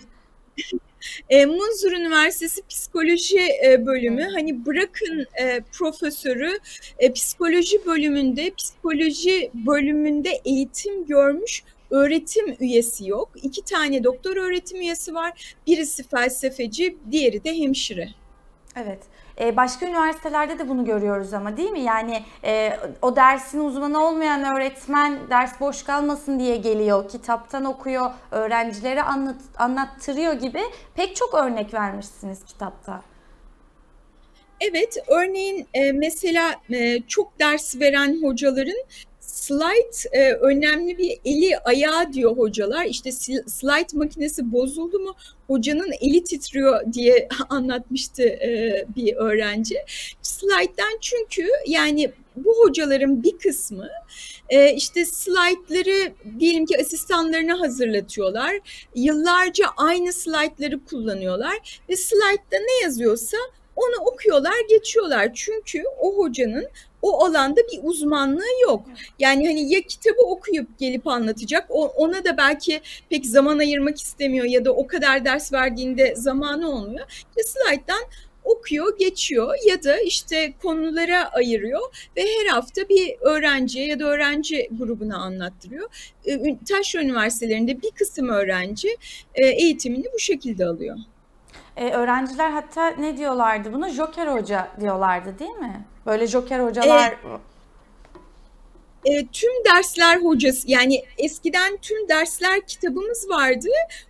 e, 1.30 1.46
Munzur 1.46 1.92
Üniversitesi 1.92 2.62
Psikoloji 2.70 3.40
e, 3.66 3.86
bölümü 3.86 4.24
hani 4.34 4.66
bırakın 4.66 5.26
e, 5.42 5.62
profesörü 5.72 6.60
e, 7.00 7.14
psikoloji 7.14 7.86
bölümünde 7.86 8.52
psikoloji 8.58 9.52
bölümünde 9.54 10.42
eğitim 10.46 11.06
görmüş 11.06 11.64
öğretim 11.92 12.56
üyesi 12.60 13.10
yok. 13.10 13.30
İki 13.36 13.64
tane 13.64 14.04
doktor 14.04 14.38
öğretim 14.38 14.82
üyesi 14.82 15.16
var. 15.16 15.56
Birisi 15.68 16.08
felsefeci, 16.08 16.98
diğeri 17.12 17.44
de 17.44 17.58
hemşire. 17.58 18.10
Evet. 18.76 19.00
Ee, 19.40 19.58
başka 19.58 19.86
üniversitelerde 19.86 20.60
de 20.60 20.70
bunu 20.70 20.86
görüyoruz 20.86 21.34
ama 21.34 21.58
değil 21.58 21.72
mi? 21.72 21.82
Yani 21.82 22.24
e, 22.44 22.80
o 23.02 23.16
dersin 23.16 23.60
uzmanı 23.60 24.08
olmayan 24.08 24.56
öğretmen 24.56 25.30
ders 25.30 25.60
boş 25.60 25.84
kalmasın 25.84 26.40
diye 26.40 26.58
geliyor, 26.58 27.10
kitaptan 27.10 27.66
okuyor, 27.66 28.12
öğrencilere 28.32 29.04
anlat, 29.04 29.36
anlattırıyor 29.58 30.34
gibi 30.34 30.62
pek 30.96 31.16
çok 31.16 31.34
örnek 31.34 31.74
vermişsiniz 31.74 32.46
kitapta. 32.46 33.02
Evet, 34.60 34.98
örneğin 35.08 35.68
e, 35.74 35.92
mesela 35.92 36.56
e, 36.70 37.02
çok 37.02 37.40
ders 37.40 37.80
veren 37.80 38.24
hocaların 38.24 38.84
slide 39.36 40.18
e, 40.18 40.34
önemli 40.34 40.98
bir 40.98 41.20
eli 41.26 41.58
ayağı 41.58 42.14
diyor 42.14 42.38
hocalar. 42.38 42.86
İşte 42.86 43.12
slide 43.12 43.98
makinesi 43.98 44.52
bozuldu 44.52 45.00
mu 45.00 45.16
hocanın 45.48 45.92
eli 46.02 46.24
titriyor 46.24 46.94
diye 46.94 47.28
anlatmıştı 47.50 48.24
e, 48.24 48.86
bir 48.96 49.16
öğrenci. 49.16 49.76
Slide'den 50.22 50.98
çünkü 51.02 51.50
yani 51.68 52.12
bu 52.36 52.56
hocaların 52.64 53.24
bir 53.24 53.38
kısmı 53.38 53.90
e, 54.50 54.74
işte 54.74 55.06
slaytları 55.06 56.14
diyelim 56.40 56.66
ki 56.66 56.78
asistanlarına 56.82 57.60
hazırlatıyorlar. 57.60 58.56
Yıllarca 58.96 59.66
aynı 59.78 60.14
slaytları 60.14 60.86
kullanıyorlar 60.86 61.82
ve 61.90 61.96
slaytta 61.96 62.58
ne 62.58 62.84
yazıyorsa 62.84 63.38
onu 63.76 64.06
okuyorlar, 64.06 64.56
geçiyorlar. 64.70 65.34
Çünkü 65.34 65.84
o 66.00 66.18
hocanın 66.18 66.68
o 67.02 67.26
alanda 67.26 67.62
bir 67.62 67.80
uzmanlığı 67.84 68.62
yok. 68.64 68.86
Yani 69.20 69.48
hani 69.48 69.74
ya 69.74 69.82
kitabı 69.82 70.22
okuyup 70.22 70.80
gelip 70.80 71.08
anlatacak, 71.08 71.66
ona 71.70 72.24
da 72.24 72.38
belki 72.38 72.82
pek 73.10 73.26
zaman 73.26 73.60
ayırmak 73.60 74.02
istemiyor 74.02 74.46
ya 74.46 74.66
da 74.66 74.72
o 74.72 74.88
kadar 74.88 75.26
ders 75.26 75.54
verdiğinde 75.54 76.16
zamanı 76.16 76.70
olmuyor. 76.72 77.06
İşte 77.30 77.44
slayttan 77.44 78.02
okuyor, 78.46 78.98
geçiyor 78.98 79.56
ya 79.66 79.84
da 79.84 80.00
işte 80.00 80.54
konulara 80.62 81.30
ayırıyor 81.30 81.82
ve 82.18 82.22
her 82.22 82.46
hafta 82.46 82.90
bir 82.90 83.16
öğrenciye 83.22 83.88
ya 83.88 84.00
da 84.00 84.06
öğrenci 84.06 84.70
grubuna 84.80 85.18
anlattırıyor. 85.18 85.90
Taşra 86.70 87.02
Üniversitelerinde 87.02 87.82
bir 87.82 87.92
kısım 87.92 88.30
öğrenci 88.30 88.98
e, 89.36 89.48
eğitimini 89.48 90.06
bu 90.14 90.20
şekilde 90.20 90.66
alıyor. 90.66 90.98
Ee, 91.78 91.92
öğrenciler 91.92 92.50
hatta 92.50 92.88
ne 92.88 93.18
diyorlardı 93.18 93.74
buna? 93.74 93.90
Joker 93.90 94.28
hoca 94.28 94.68
diyorlardı 94.80 95.40
değil 95.40 95.52
mi? 95.52 95.86
Böyle 96.06 96.28
joker 96.28 96.60
hocalar... 96.60 97.18
e, 99.06 99.28
tüm 99.28 99.52
dersler 99.66 100.18
hocası 100.18 100.72
yani 100.72 101.04
eskiden 101.18 101.78
tüm 101.78 102.10
dersler 102.10 102.62
kitabımız 102.68 103.30
vardı. 103.30 103.68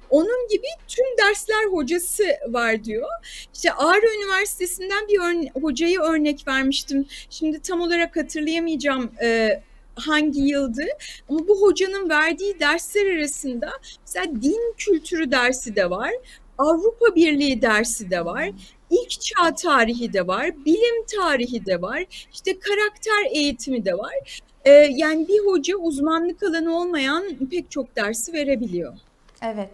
Onun 0.10 0.48
gibi 0.48 0.68
tüm 0.88 1.06
dersler 1.18 1.66
hocası 1.72 2.24
var 2.48 2.84
diyor. 2.84 3.08
İşte 3.54 3.74
Ağrı 3.74 4.06
Üniversitesi'nden 4.18 5.08
bir 5.08 5.20
örne 5.20 5.52
hocayı 5.62 6.00
örnek 6.00 6.48
vermiştim. 6.48 7.06
Şimdi 7.30 7.62
tam 7.62 7.82
olarak 7.82 8.16
hatırlayamayacağım 8.16 9.12
e, 9.24 9.62
hangi 9.96 10.42
yıldı 10.42 10.84
ama 11.30 11.48
bu 11.48 11.62
hocanın 11.62 12.10
verdiği 12.10 12.60
dersler 12.60 13.18
arasında 13.18 13.72
mesela 14.02 14.26
din 14.42 14.74
kültürü 14.78 15.32
dersi 15.32 15.76
de 15.76 15.90
var. 15.90 16.12
Avrupa 16.58 17.16
Birliği 17.16 17.62
dersi 17.62 18.10
de 18.10 18.26
var. 18.26 18.50
İlk 18.90 19.22
çağ 19.22 19.56
tarihi 19.56 20.14
de 20.14 20.28
var, 20.28 20.66
bilim 20.66 21.06
tarihi 21.16 21.66
de 21.66 21.82
var, 21.82 22.28
işte 22.34 22.60
karakter 22.60 23.32
eğitimi 23.32 23.86
de 23.86 23.98
var. 23.98 24.42
Ee, 24.66 24.72
yani 24.72 25.28
bir 25.28 25.40
hoca 25.46 25.78
uzmanlık 25.78 26.44
alanı 26.44 26.78
olmayan 26.78 27.24
pek 27.52 27.72
çok 27.72 27.96
dersi 27.96 28.34
verebiliyor. 28.34 28.94
Evet. 29.42 29.70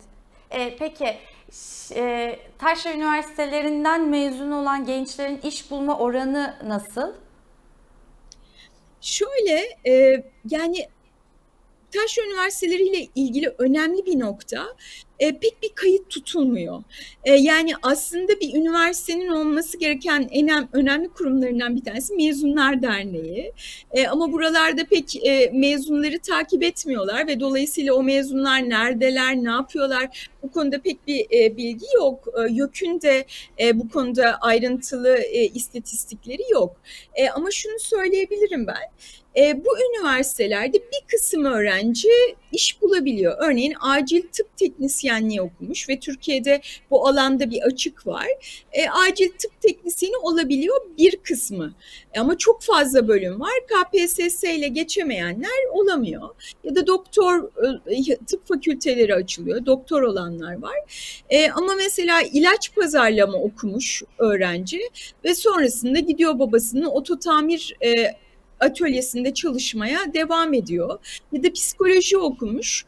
Ee, 0.51 0.75
peki 0.79 1.17
e, 1.95 2.35
Taşra 2.57 2.93
Üniversitelerinden 2.93 4.09
mezun 4.09 4.51
olan 4.51 4.85
gençlerin 4.85 5.39
iş 5.43 5.71
bulma 5.71 5.97
oranı 5.97 6.55
nasıl? 6.67 7.13
Şöyle 9.01 9.61
e, 9.87 10.23
yani 10.49 10.87
Taşra 11.91 12.23
Üniversiteleri 12.23 12.83
ile 12.83 13.07
ilgili 13.15 13.53
önemli 13.57 14.05
bir 14.05 14.19
nokta 14.19 14.67
e, 15.21 15.39
pek 15.39 15.63
bir 15.63 15.69
kayıt 15.75 16.09
tutulmuyor. 16.09 16.83
E, 17.23 17.33
yani 17.33 17.71
aslında 17.81 18.39
bir 18.39 18.53
üniversitenin 18.53 19.27
olması 19.27 19.77
gereken 19.77 20.27
en 20.31 20.69
önemli 20.73 21.09
kurumlarından 21.09 21.75
bir 21.75 21.83
tanesi 21.83 22.15
Mezunlar 22.15 22.81
Derneği. 22.81 23.53
E, 23.91 24.07
ama 24.07 24.31
buralarda 24.31 24.85
pek 24.85 25.25
e, 25.25 25.51
mezunları 25.53 26.19
takip 26.19 26.63
etmiyorlar 26.63 27.27
ve 27.27 27.39
dolayısıyla 27.39 27.93
o 27.93 28.03
mezunlar 28.03 28.69
neredeler, 28.69 29.35
ne 29.35 29.49
yapıyorlar 29.49 30.29
bu 30.43 30.51
konuda 30.51 30.81
pek 30.81 31.07
bir 31.07 31.25
e, 31.31 31.57
bilgi 31.57 31.85
yok. 31.95 32.27
E, 32.39 32.53
YÖK'ün 32.53 33.01
de 33.01 33.25
e, 33.59 33.79
bu 33.79 33.89
konuda 33.89 34.37
ayrıntılı 34.41 35.17
e, 35.17 35.45
istatistikleri 35.45 36.43
yok. 36.51 36.75
E, 37.15 37.29
ama 37.29 37.51
şunu 37.51 37.79
söyleyebilirim 37.79 38.67
ben. 38.67 38.91
E, 39.37 39.65
bu 39.65 39.69
üniversitelerde 39.77 40.77
bir 40.77 41.07
kısım 41.07 41.45
öğrenci 41.45 42.09
iş 42.51 42.81
bulabiliyor. 42.81 43.35
Örneğin 43.39 43.73
acil 43.81 44.21
tıp 44.31 44.57
teknisyenliği 44.57 45.41
okumuş 45.41 45.89
ve 45.89 45.99
Türkiye'de 45.99 46.61
bu 46.91 47.07
alanda 47.07 47.51
bir 47.51 47.61
açık 47.61 48.07
var. 48.07 48.27
E, 48.71 48.89
acil 48.89 49.29
tıp 49.29 49.61
teknisyeni 49.61 50.17
olabiliyor 50.17 50.75
bir 50.97 51.15
kısmı. 51.15 51.73
E, 52.13 52.19
ama 52.19 52.37
çok 52.37 52.61
fazla 52.61 53.07
bölüm 53.07 53.39
var. 53.39 53.51
KPSS 53.67 54.43
ile 54.43 54.67
geçemeyenler 54.67 55.69
olamıyor. 55.71 56.29
Ya 56.63 56.75
da 56.75 56.87
doktor 56.87 57.43
e, 57.87 58.15
tıp 58.25 58.47
fakülteleri 58.47 59.15
açılıyor. 59.15 59.65
Doktor 59.65 60.01
olanlar 60.01 60.61
var. 60.61 60.75
E, 61.29 61.51
ama 61.51 61.73
mesela 61.75 62.21
ilaç 62.21 62.75
pazarlama 62.75 63.37
okumuş 63.37 64.03
öğrenci 64.17 64.79
ve 65.23 65.35
sonrasında 65.35 65.99
gidiyor 65.99 66.39
babasının 66.39 66.85
ototamir 66.85 67.75
e, 67.85 68.20
atölyesinde 68.61 69.33
çalışmaya 69.33 70.13
devam 70.13 70.53
ediyor. 70.53 70.99
Ya 71.31 71.43
da 71.43 71.53
psikoloji 71.53 72.17
okumuş, 72.17 72.85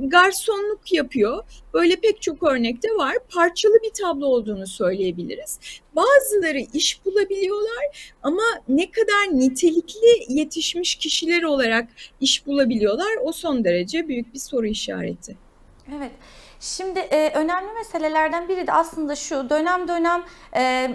garsonluk 0.00 0.92
yapıyor. 0.92 1.44
Böyle 1.74 1.96
pek 1.96 2.22
çok 2.22 2.42
örnekte 2.42 2.88
var. 2.88 3.16
Parçalı 3.28 3.74
bir 3.82 3.90
tablo 3.90 4.26
olduğunu 4.26 4.66
söyleyebiliriz. 4.66 5.58
Bazıları 5.96 6.60
iş 6.74 7.04
bulabiliyorlar 7.04 8.14
ama 8.22 8.42
ne 8.68 8.90
kadar 8.90 9.38
nitelikli 9.38 10.26
yetişmiş 10.28 10.94
kişiler 10.94 11.42
olarak 11.42 11.88
iş 12.20 12.46
bulabiliyorlar 12.46 13.10
o 13.22 13.32
son 13.32 13.64
derece 13.64 14.08
büyük 14.08 14.34
bir 14.34 14.38
soru 14.38 14.66
işareti. 14.66 15.36
Evet. 15.96 16.10
Şimdi 16.60 16.98
e, 16.98 17.30
önemli 17.34 17.72
meselelerden 17.72 18.48
biri 18.48 18.66
de 18.66 18.72
aslında 18.72 19.16
şu 19.16 19.50
dönem 19.50 19.88
dönem 19.88 20.22
e, 20.56 20.90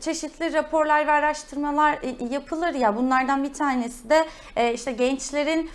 çeşitli 0.00 0.52
raporlar 0.52 1.06
ve 1.06 1.10
araştırmalar 1.10 1.92
e, 1.92 2.24
yapılır 2.30 2.74
ya 2.74 2.96
bunlardan 2.96 3.44
bir 3.44 3.52
tanesi 3.52 4.10
de 4.10 4.26
e, 4.56 4.74
işte 4.74 4.92
gençlerin 4.92 5.70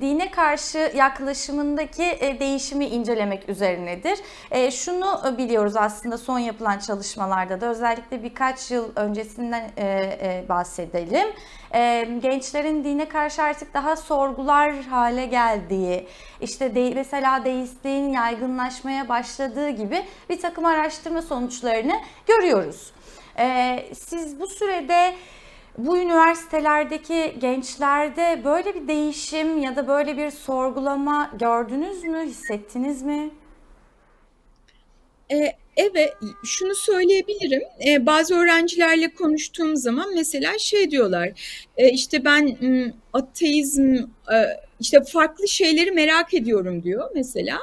dine 0.00 0.30
karşı 0.30 0.92
yaklaşımındaki 0.96 2.02
e, 2.02 2.40
değişimi 2.40 2.86
incelemek 2.86 3.48
üzerinedir. 3.48 4.18
E, 4.50 4.70
şunu 4.70 5.38
biliyoruz 5.38 5.76
aslında 5.76 6.18
son 6.18 6.38
yapılan 6.38 6.78
çalışmalarda 6.78 7.60
da 7.60 7.66
özellikle 7.66 8.22
birkaç 8.22 8.70
yıl 8.70 8.96
öncesinden 8.96 9.70
e, 9.78 10.44
bahsedelim. 10.48 11.28
Gençlerin 12.22 12.84
dine 12.84 13.08
karşı 13.08 13.42
artık 13.42 13.74
daha 13.74 13.96
sorgular 13.96 14.82
hale 14.82 15.26
geldiği, 15.26 16.06
işte 16.40 16.92
mesela 16.94 17.44
deistliğin 17.44 18.08
yaygınlaşmaya 18.08 19.08
başladığı 19.08 19.70
gibi 19.70 20.04
bir 20.30 20.40
takım 20.40 20.64
araştırma 20.64 21.22
sonuçlarını 21.22 21.94
görüyoruz. 22.26 22.92
Siz 23.94 24.40
bu 24.40 24.46
sürede 24.46 25.14
bu 25.78 25.98
üniversitelerdeki 25.98 27.36
gençlerde 27.40 28.40
böyle 28.44 28.74
bir 28.74 28.88
değişim 28.88 29.58
ya 29.58 29.76
da 29.76 29.88
böyle 29.88 30.16
bir 30.16 30.30
sorgulama 30.30 31.30
gördünüz 31.38 32.04
mü, 32.04 32.22
hissettiniz 32.26 33.02
mi? 33.02 33.30
Ee, 35.32 35.52
evet, 35.76 36.12
şunu 36.44 36.74
söyleyebilirim. 36.74 37.62
Ee, 37.86 38.06
bazı 38.06 38.34
öğrencilerle 38.34 39.14
konuştuğum 39.14 39.76
zaman 39.76 40.14
mesela 40.14 40.58
şey 40.58 40.90
diyorlar, 40.90 41.30
e, 41.76 41.90
işte 41.90 42.24
ben 42.24 42.56
ateizm, 43.12 43.94
e, 44.32 44.36
işte 44.80 45.00
farklı 45.12 45.48
şeyleri 45.48 45.90
merak 45.90 46.34
ediyorum 46.34 46.82
diyor 46.82 47.10
mesela. 47.14 47.58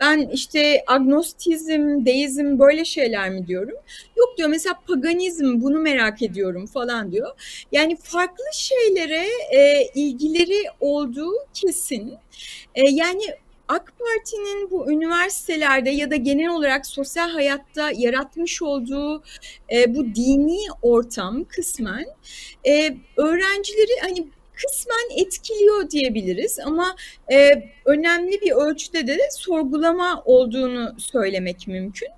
Ben 0.00 0.28
işte 0.32 0.84
agnostizm, 0.86 2.06
deizm 2.06 2.58
böyle 2.58 2.84
şeyler 2.84 3.30
mi 3.30 3.46
diyorum? 3.46 3.76
Yok 4.16 4.38
diyor 4.38 4.48
mesela 4.48 4.74
paganizm 4.86 5.60
bunu 5.60 5.78
merak 5.78 6.22
ediyorum 6.22 6.66
falan 6.66 7.12
diyor. 7.12 7.30
Yani 7.72 7.96
farklı 7.96 8.44
şeylere 8.52 9.26
e, 9.52 9.84
ilgileri 9.94 10.62
olduğu 10.80 11.32
kesin. 11.54 12.14
E, 12.74 12.82
yani 12.90 13.22
AK 13.68 13.92
Parti'nin 13.98 14.70
bu 14.70 14.92
üniversitelerde 14.92 15.90
ya 15.90 16.10
da 16.10 16.16
genel 16.16 16.48
olarak 16.48 16.86
sosyal 16.86 17.30
hayatta 17.30 17.90
yaratmış 17.96 18.62
olduğu 18.62 19.22
e, 19.72 19.94
bu 19.94 20.14
dini 20.14 20.58
ortam 20.82 21.44
kısmen 21.44 22.04
e, 22.66 22.96
öğrencileri 23.16 24.00
hani 24.00 24.28
kısmen 24.62 25.22
etkiliyor 25.22 25.90
diyebiliriz 25.90 26.58
ama 26.58 26.96
e, 27.32 27.62
önemli 27.84 28.40
bir 28.40 28.52
ölçüde 28.52 29.06
de 29.06 29.18
sorgulama 29.30 30.22
olduğunu 30.24 30.94
söylemek 30.98 31.68
mümkün. 31.68 32.08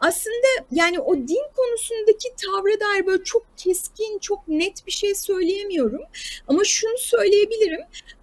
Aslında 0.00 0.46
yani 0.70 1.00
o 1.00 1.16
din 1.16 1.44
konusundaki 1.56 2.28
tavra 2.46 2.80
dair 2.80 3.06
böyle 3.06 3.24
çok 3.24 3.46
keskin, 3.56 4.18
çok 4.18 4.48
net 4.48 4.86
bir 4.86 4.92
şey 4.92 5.14
söyleyemiyorum. 5.14 6.02
Ama 6.48 6.64
şunu 6.64 6.98
söyleyebilirim. 6.98 7.80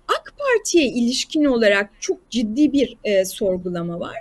AK 0.08 0.34
Parti'ye 0.38 0.86
ilişkin 0.86 1.46
olarak 1.46 1.90
çok 2.00 2.30
ciddi 2.30 2.74
bir 2.74 2.98
e, 3.04 3.26
sorgulama 3.26 4.00
var. 4.00 4.18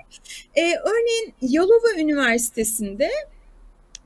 E, 0.54 0.62
örneğin 0.62 1.34
Yalova 1.42 1.92
Üniversitesi'nde 1.98 3.10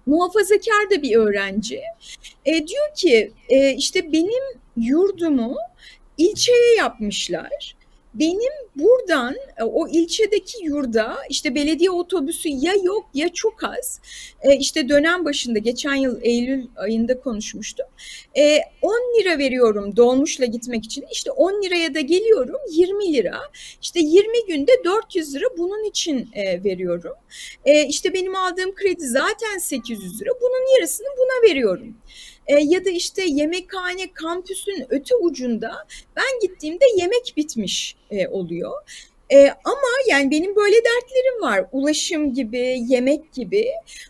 muhafazakar 0.07 0.91
da 0.91 1.03
bir 1.03 1.17
öğrenci. 1.17 1.81
E, 2.45 2.67
diyor 2.67 2.95
ki 2.97 3.33
e, 3.49 3.71
işte 3.75 4.13
benim 4.13 4.61
yurdumu 4.77 5.57
ilçeye 6.19 6.75
yapmışlar. 6.79 7.77
Benim 8.19 8.53
buradan 8.77 9.35
e, 9.61 9.65
o 9.65 9.89
ilçedeki 9.89 10.65
yurda 10.65 11.17
işte 11.31 11.55
belediye 11.55 11.91
otobüsü 11.91 12.49
ya 12.49 12.73
yok 12.83 13.07
ya 13.15 13.29
çok 13.29 13.65
az. 13.65 14.01
E, 14.43 14.57
işte 14.57 14.89
dönem 14.89 15.25
başında 15.25 15.59
geçen 15.59 15.95
yıl 15.95 16.19
Eylül 16.23 16.67
ayında 16.77 17.21
konuşmuştum. 17.21 17.87
E, 18.37 18.59
10 18.83 19.21
lira 19.21 19.39
veriyorum 19.39 19.97
dolmuşla 19.97 20.45
gitmek 20.45 20.85
için. 20.85 21.05
İşte 21.13 21.31
10 21.31 21.63
liraya 21.63 21.95
da 21.95 22.01
geliyorum 22.01 22.61
20 22.71 23.13
lira. 23.13 23.41
İşte 23.83 24.01
20 24.01 24.47
günde 24.47 24.73
400 24.85 25.35
lira 25.35 25.47
bunun 25.59 25.85
için 25.85 26.29
e, 26.33 26.65
veriyorum. 26.65 27.15
E, 27.65 27.87
işte 27.87 28.13
benim 28.13 28.37
aldığım 28.37 28.75
kredi 28.75 29.07
zaten 29.07 29.59
800 29.59 30.21
lira. 30.21 30.31
Bunun 30.41 30.75
yarısını 30.77 31.09
buna 31.19 31.51
veriyorum. 31.51 31.97
E, 32.47 32.55
ya 32.55 32.85
da 32.85 32.91
işte 32.91 33.25
yemekhane 33.25 34.13
kampüsün 34.13 34.87
öte 34.89 35.15
ucunda 35.17 35.87
ben 36.17 36.41
gittiğimde 36.43 36.85
yemek 36.97 37.35
bitmiş 37.37 37.97
e, 38.11 38.29
oluyor. 38.29 38.73
E, 39.33 39.49
ama 39.65 39.89
yani 40.09 40.31
benim 40.31 40.57
böyle 40.57 40.77
dertlerim 40.77 41.43
var. 41.43 41.65
Ulaşım 41.73 42.35
gibi, 42.35 42.85
yemek 42.89 43.33
gibi. 43.33 43.67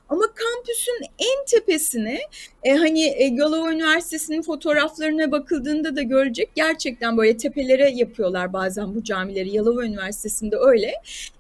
Ama 0.09 0.23
kampüsün 0.35 0.99
en 1.19 1.45
tepesine 1.47 2.19
e, 2.63 2.75
hani 2.75 3.05
e, 3.05 3.25
Yalova 3.25 3.73
Üniversitesi'nin 3.73 4.43
fotoğraflarına 4.43 5.33
bakıldığında 5.33 5.97
da 5.97 6.03
görecek. 6.03 6.51
Gerçekten 6.55 7.17
böyle 7.17 7.37
tepelere 7.37 7.91
yapıyorlar 7.91 8.53
bazen 8.53 8.95
bu 8.95 9.05
camileri. 9.05 9.55
Yalova 9.55 9.85
Üniversitesi'nde 9.85 10.57
öyle. 10.57 10.93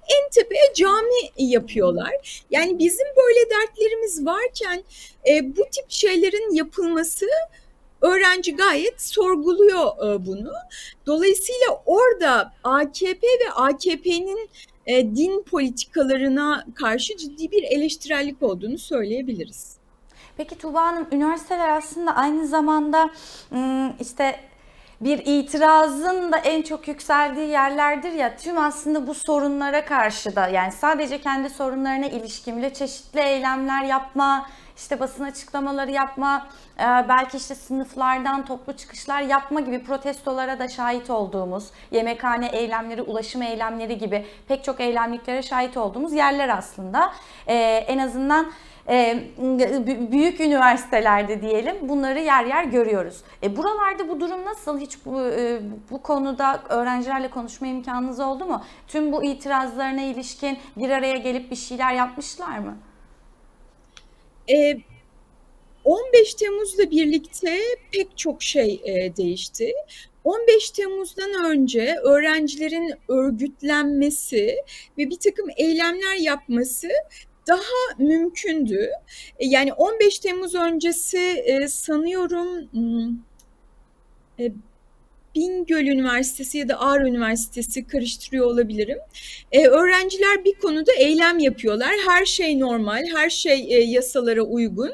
En 0.09 0.31
tepeye 0.31 0.73
cami 0.75 1.31
yapıyorlar. 1.37 2.42
Yani 2.51 2.79
bizim 2.79 3.07
böyle 3.16 3.51
dertlerimiz 3.51 4.27
varken 4.27 4.85
e, 5.29 5.57
bu 5.57 5.62
tip 5.71 5.85
şeylerin 5.88 6.55
yapılması 6.55 7.27
öğrenci 8.01 8.57
gayet 8.57 9.03
sorguluyor 9.03 9.87
e, 9.87 10.27
bunu. 10.27 10.53
Dolayısıyla 11.07 11.83
orada 11.87 12.53
AKP 12.64 13.27
ve 13.27 13.51
AKP'nin 13.53 14.51
e, 14.87 15.16
din 15.16 15.42
politikalarına 15.42 16.66
karşı 16.75 17.16
ciddi 17.16 17.51
bir 17.51 17.62
eleştirellik 17.62 18.42
olduğunu 18.42 18.79
söyleyebiliriz. 18.79 19.77
Peki 20.37 20.59
Tuğba 20.59 20.83
Hanım, 20.83 21.07
üniversiteler 21.12 21.69
aslında 21.69 22.16
aynı 22.16 22.47
zamanda 22.47 23.11
işte 24.01 24.40
bir 25.00 25.22
itirazın 25.24 26.32
da 26.32 26.38
en 26.38 26.62
çok 26.62 26.88
yükseldiği 26.88 27.48
yerlerdir 27.48 28.12
ya 28.12 28.37
tüm 28.37 28.59
aslında 28.59 29.06
bu 29.06 29.14
sorunlara 29.14 29.85
karşı 29.85 30.37
da 30.37 30.48
yani 30.48 30.72
sadece 30.72 31.20
kendi 31.20 31.50
sorunlarına 31.50 32.06
ilişkin 32.06 32.56
bile 32.56 32.74
çeşitli 32.74 33.20
eylemler 33.20 33.85
yapma, 33.85 34.46
işte 34.76 35.00
basın 35.00 35.24
açıklamaları 35.24 35.90
yapma, 35.90 36.46
e, 36.78 36.82
belki 36.85 37.37
işte 37.37 37.54
sınıflardan 37.54 38.44
toplu 38.44 38.72
çıkışlar 38.72 39.22
yapma 39.22 39.61
gibi 39.61 39.85
protestolara 39.85 40.59
da 40.59 40.68
şahit 40.68 41.11
olduğumuz, 41.11 41.70
yemekhane 41.90 42.46
eylemleri, 42.46 43.02
ulaşım 43.02 43.42
eylemleri 43.42 43.98
gibi 43.98 44.26
pek 44.48 44.64
çok 44.64 44.80
eylemliklere 44.80 45.42
şahit 45.42 45.76
olduğumuz 45.76 46.12
yerler 46.12 46.48
aslında. 46.48 47.12
E, 47.46 47.54
en 47.88 47.98
azından 47.98 48.52
büyük 50.12 50.40
üniversitelerde 50.40 51.42
diyelim 51.42 51.77
bunları 51.88 52.20
yer 52.20 52.44
yer 52.44 52.64
görüyoruz. 52.64 53.20
E, 53.42 53.57
buralarda 53.57 54.09
bu 54.09 54.20
durum 54.20 54.44
nasıl? 54.44 54.81
Hiç 54.81 54.99
bu, 55.05 55.22
e, 55.22 55.61
bu 55.90 56.03
konuda 56.03 56.62
öğrencilerle 56.68 57.31
konuşma 57.31 57.66
imkanınız 57.66 58.20
oldu 58.20 58.44
mu? 58.44 58.64
Tüm 58.88 59.12
bu 59.12 59.25
itirazlarına 59.25 60.03
ilişkin 60.03 60.59
bir 60.77 60.90
araya 60.90 61.16
gelip 61.16 61.51
bir 61.51 61.57
şeyler 61.57 61.94
yapmışlar 61.94 62.59
mı? 62.59 62.77
E, 64.49 64.77
15 65.85 66.35
Temmuz'la 66.35 66.90
birlikte 66.90 67.59
pek 67.92 68.18
çok 68.18 68.42
şey 68.42 68.81
e, 68.85 69.16
değişti. 69.16 69.72
15 70.25 70.70
Temmuz'dan 70.70 71.44
önce 71.44 71.96
öğrencilerin 72.05 72.94
örgütlenmesi 73.09 74.57
ve 74.99 75.11
bir 75.11 75.18
takım 75.18 75.46
eylemler 75.57 76.14
yapması 76.14 76.88
daha 77.46 77.98
mümkündü. 77.98 78.90
E, 79.38 79.46
yani 79.46 79.72
15 79.72 80.18
Temmuz 80.18 80.54
öncesi 80.54 81.18
e, 81.18 81.68
sanıyorum 81.68 82.68
hmm, 82.72 83.18
e, 84.38 84.52
Bingöl 85.35 85.87
Üniversitesi 85.87 86.59
ya 86.59 86.68
da 86.68 86.80
Ağrı 86.80 87.09
Üniversitesi 87.09 87.87
karıştırıyor 87.87 88.46
olabilirim. 88.46 88.98
Öğrenciler 89.70 90.44
bir 90.44 90.54
konuda 90.54 90.92
eylem 90.92 91.38
yapıyorlar. 91.38 91.94
Her 92.09 92.24
şey 92.24 92.61
normal, 92.61 93.04
her 93.14 93.30
şey 93.30 93.90
yasalara 93.90 94.42
uygun. 94.42 94.90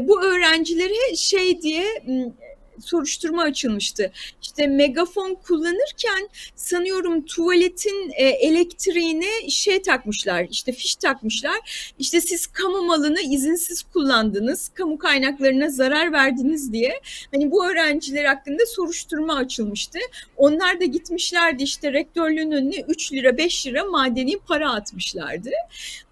Bu 0.00 0.22
öğrencilere 0.24 1.16
şey 1.16 1.62
diye 1.62 1.84
hmm, 2.04 2.32
soruşturma 2.80 3.42
açılmıştı. 3.42 4.12
İşte 4.42 4.66
megafon 4.66 5.34
kullanırken 5.34 6.28
sanıyorum 6.56 7.24
tuvaletin 7.24 8.10
e, 8.16 8.24
elektriğine 8.24 9.50
şey 9.50 9.82
takmışlar, 9.82 10.46
işte 10.50 10.72
fiş 10.72 10.96
takmışlar. 10.96 11.92
İşte 11.98 12.20
siz 12.20 12.46
kamu 12.46 12.82
malını 12.82 13.20
izinsiz 13.20 13.82
kullandınız, 13.82 14.68
kamu 14.74 14.98
kaynaklarına 14.98 15.70
zarar 15.70 16.12
verdiniz 16.12 16.72
diye. 16.72 17.00
Hani 17.34 17.50
bu 17.50 17.66
öğrenciler 17.70 18.24
hakkında 18.24 18.66
soruşturma 18.66 19.34
açılmıştı. 19.34 19.98
Onlar 20.36 20.80
da 20.80 20.84
gitmişlerdi 20.84 21.62
işte 21.62 21.92
rektörlüğün 21.92 22.52
önüne 22.52 22.84
3 22.88 23.12
lira 23.12 23.36
5 23.38 23.66
lira 23.66 23.84
madeni 23.84 24.38
para 24.38 24.72
atmışlardı. 24.72 25.50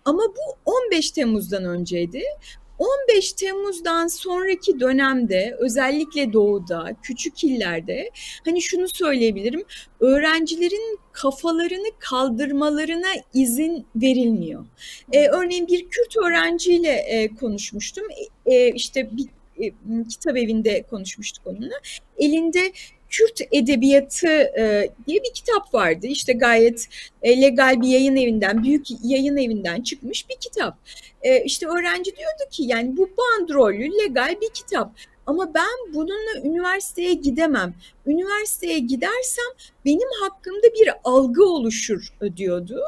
Ama 0.05 0.23
bu 0.23 0.71
15 0.87 1.11
Temmuz'dan 1.11 1.65
önceydi. 1.65 2.23
15 2.79 3.33
Temmuz'dan 3.33 4.07
sonraki 4.07 4.81
dönemde 4.81 5.57
özellikle 5.59 6.33
doğuda, 6.33 6.97
küçük 7.03 7.45
illerde 7.45 8.11
hani 8.45 8.63
şunu 8.63 8.89
söyleyebilirim. 8.89 9.65
Öğrencilerin 10.01 10.99
kafalarını 11.13 11.89
kaldırmalarına 11.99 13.09
izin 13.35 13.87
verilmiyor. 13.97 14.67
Ee, 15.13 15.29
örneğin 15.29 15.67
bir 15.67 15.89
Kürt 15.89 16.17
öğrenciyle 16.27 16.93
e, 16.93 17.35
konuşmuştum. 17.35 18.05
E, 18.47 18.73
işte 18.73 19.09
bir 19.13 19.27
e, 19.65 19.73
kitap 20.09 20.37
evinde 20.37 20.83
konuşmuştuk 20.83 21.47
onunla. 21.47 21.75
Elinde 22.19 22.73
Kürt 23.11 23.41
Edebiyatı 23.53 24.29
e, 24.59 24.91
diye 25.07 25.23
bir 25.23 25.35
kitap 25.35 25.75
vardı. 25.75 26.07
İşte 26.07 26.33
gayet 26.33 26.89
e, 27.23 27.43
legal 27.43 27.81
bir 27.81 27.89
yayın 27.89 28.17
evinden, 28.17 28.63
büyük 28.65 28.87
yayın 29.05 29.37
evinden 29.37 29.83
çıkmış 29.83 30.29
bir 30.29 30.37
kitap. 30.37 30.79
E, 31.23 31.45
işte 31.45 31.67
öğrenci 31.67 32.17
diyordu 32.17 32.51
ki 32.51 32.63
yani 32.67 32.97
bu 32.97 33.11
bandrollü 33.11 33.91
legal 34.05 34.37
bir 34.41 34.49
kitap. 34.49 34.93
Ama 35.29 35.55
ben 35.55 35.95
bununla 35.95 36.41
üniversiteye 36.45 37.15
gidemem. 37.15 37.75
Üniversiteye 38.07 38.79
gidersem 38.79 39.45
benim 39.85 40.09
hakkımda 40.23 40.67
bir 40.81 40.91
algı 41.05 41.45
oluşur 41.45 42.13
diyordu. 42.37 42.81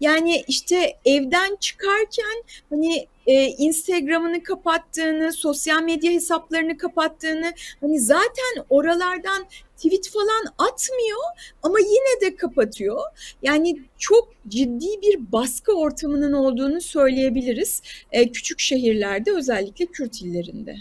Yani 0.00 0.44
işte 0.48 0.96
evden 1.04 1.56
çıkarken 1.60 2.42
hani 2.70 3.06
e, 3.26 3.46
Instagram'ını 3.46 4.42
kapattığını, 4.42 5.32
sosyal 5.32 5.82
medya 5.82 6.12
hesaplarını 6.12 6.78
kapattığını, 6.78 7.52
hani 7.80 8.00
zaten 8.00 8.64
oralardan 8.70 9.46
tweet 9.76 10.10
falan 10.10 10.44
atmıyor 10.58 11.22
ama 11.62 11.78
yine 11.78 12.20
de 12.20 12.36
kapatıyor. 12.36 13.00
Yani 13.42 13.80
çok 13.98 14.28
ciddi 14.48 15.02
bir 15.02 15.32
baskı 15.32 15.72
ortamının 15.72 16.32
olduğunu 16.32 16.80
söyleyebiliriz 16.80 17.82
e, 18.12 18.32
küçük 18.32 18.60
şehirlerde 18.60 19.32
özellikle 19.32 19.86
Kürt 19.86 20.22
illerinde. 20.22 20.76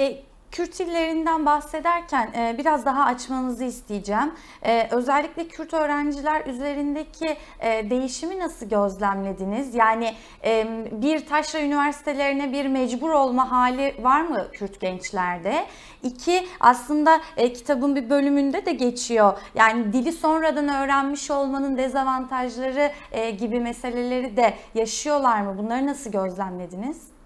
E, 0.00 0.16
Kürt 0.50 0.80
illerinden 0.80 1.46
bahsederken 1.46 2.30
e, 2.36 2.54
biraz 2.58 2.84
daha 2.84 3.04
açmanızı 3.04 3.64
isteyeceğim. 3.64 4.32
E, 4.62 4.88
özellikle 4.90 5.48
Kürt 5.48 5.74
öğrenciler 5.74 6.46
üzerindeki 6.46 7.36
e, 7.60 7.90
değişimi 7.90 8.38
nasıl 8.38 8.68
gözlemlediniz? 8.68 9.74
Yani 9.74 10.14
e, 10.44 10.66
bir 10.92 11.26
taşra 11.26 11.60
üniversitelerine 11.60 12.52
bir 12.52 12.66
mecbur 12.66 13.10
olma 13.10 13.50
hali 13.50 13.94
var 14.02 14.20
mı 14.20 14.46
Kürt 14.52 14.80
gençlerde? 14.80 15.66
İki, 16.02 16.46
aslında 16.60 17.20
e, 17.36 17.52
kitabın 17.52 17.96
bir 17.96 18.10
bölümünde 18.10 18.66
de 18.66 18.72
geçiyor. 18.72 19.38
Yani 19.54 19.92
dili 19.92 20.12
sonradan 20.12 20.68
öğrenmiş 20.68 21.30
olmanın 21.30 21.76
dezavantajları 21.76 22.92
e, 23.12 23.30
gibi 23.30 23.60
meseleleri 23.60 24.36
de 24.36 24.54
yaşıyorlar 24.74 25.40
mı? 25.40 25.58
Bunları 25.58 25.86
nasıl 25.86 26.12
gözlemlediniz? 26.12 27.19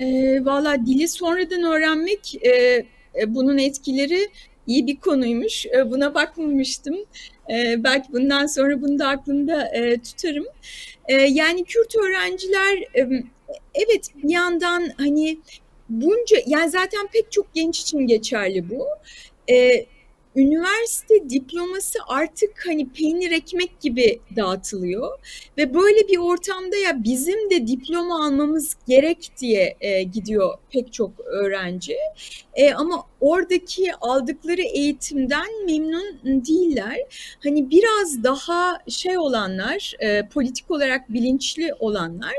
E, 0.00 0.38
Valla 0.44 0.86
dili 0.86 1.08
sonradan 1.08 1.62
öğrenmek 1.62 2.46
e, 2.46 2.84
bunun 3.26 3.58
etkileri 3.58 4.28
iyi 4.66 4.86
bir 4.86 4.96
konuymuş. 4.96 5.66
E, 5.66 5.90
buna 5.90 6.14
bakmamıştım. 6.14 6.96
E, 7.50 7.84
belki 7.84 8.12
bundan 8.12 8.46
sonra 8.46 8.82
bunu 8.82 8.98
da 8.98 9.08
aklımda 9.08 9.68
e, 9.68 9.98
tutarım. 9.98 10.46
E, 11.08 11.14
yani 11.14 11.64
Kürt 11.64 11.96
öğrenciler 11.96 12.78
e, 12.96 13.08
evet 13.74 14.10
bir 14.22 14.30
yandan 14.30 14.90
hani 14.96 15.38
bunca 15.88 16.36
yani 16.46 16.70
zaten 16.70 17.06
pek 17.12 17.32
çok 17.32 17.54
genç 17.54 17.80
için 17.80 17.98
geçerli 17.98 18.70
bu. 18.70 18.86
E, 19.52 19.86
üniversite 20.38 21.30
diploması 21.30 21.98
artık 22.08 22.66
hani 22.66 22.88
peynir 22.88 23.30
ekmek 23.30 23.80
gibi 23.80 24.20
dağıtılıyor 24.36 25.18
ve 25.58 25.74
böyle 25.74 26.08
bir 26.08 26.18
ortamda 26.18 26.76
ya 26.76 27.04
bizim 27.04 27.50
de 27.50 27.66
diploma 27.66 28.26
almamız 28.26 28.76
gerek 28.88 29.30
diye 29.40 29.76
e, 29.80 30.02
gidiyor 30.02 30.58
pek 30.70 30.92
çok 30.92 31.20
öğrenci. 31.20 31.96
E, 32.54 32.72
ama 32.74 33.04
oradaki 33.20 33.94
aldıkları 34.00 34.62
eğitimden 34.62 35.64
memnun 35.66 36.18
değiller. 36.24 36.96
Hani 37.42 37.70
biraz 37.70 38.24
daha 38.24 38.78
şey 38.88 39.18
olanlar, 39.18 39.92
e, 39.98 40.28
politik 40.28 40.70
olarak 40.70 41.12
bilinçli 41.12 41.74
olanlar, 41.78 42.34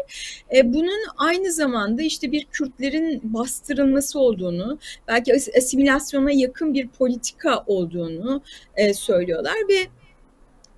e, 0.56 0.74
bunun 0.74 1.00
aynı 1.18 1.52
zamanda 1.52 2.02
işte 2.02 2.32
bir 2.32 2.46
Kürtlerin 2.46 3.22
bastırılması 3.24 4.20
olduğunu, 4.20 4.80
belki 5.08 5.34
asimilasyona 5.58 6.32
yakın 6.32 6.74
bir 6.74 6.88
politika 6.88 7.64
olduğunu 7.68 8.42
e, 8.76 8.94
söylüyorlar 8.94 9.56
ve 9.70 9.99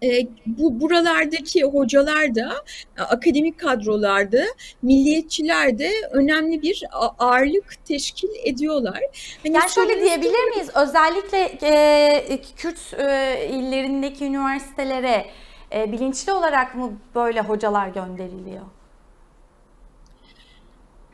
e, 0.03 0.27
bu 0.45 0.81
buralardaki 0.81 1.63
hocalar 1.63 2.35
da 2.35 2.63
akademik 2.97 3.59
kadrolarda 3.59 4.45
milliyetçiler 4.81 5.77
de 5.77 5.91
önemli 6.11 6.61
bir 6.61 6.83
ağırlık 7.19 7.85
teşkil 7.85 8.29
ediyorlar. 8.43 9.01
Hani 9.43 9.55
yani 9.55 9.69
şöyle 9.69 10.01
diyebilir 10.01 10.49
miyiz? 10.49 10.69
Özellikle 10.75 11.57
e, 11.63 12.41
Kürt 12.57 12.93
e, 12.93 13.47
illerindeki 13.49 14.25
üniversitelere 14.25 15.25
e, 15.73 15.91
bilinçli 15.91 16.31
olarak 16.31 16.75
mı 16.75 16.99
böyle 17.15 17.41
hocalar 17.41 17.87
gönderiliyor? 17.87 18.65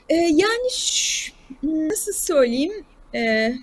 E, 0.09 0.15
yani 0.15 0.69
nasıl 1.63 2.13
söyleyeyim? 2.13 2.85
E, 3.15 3.53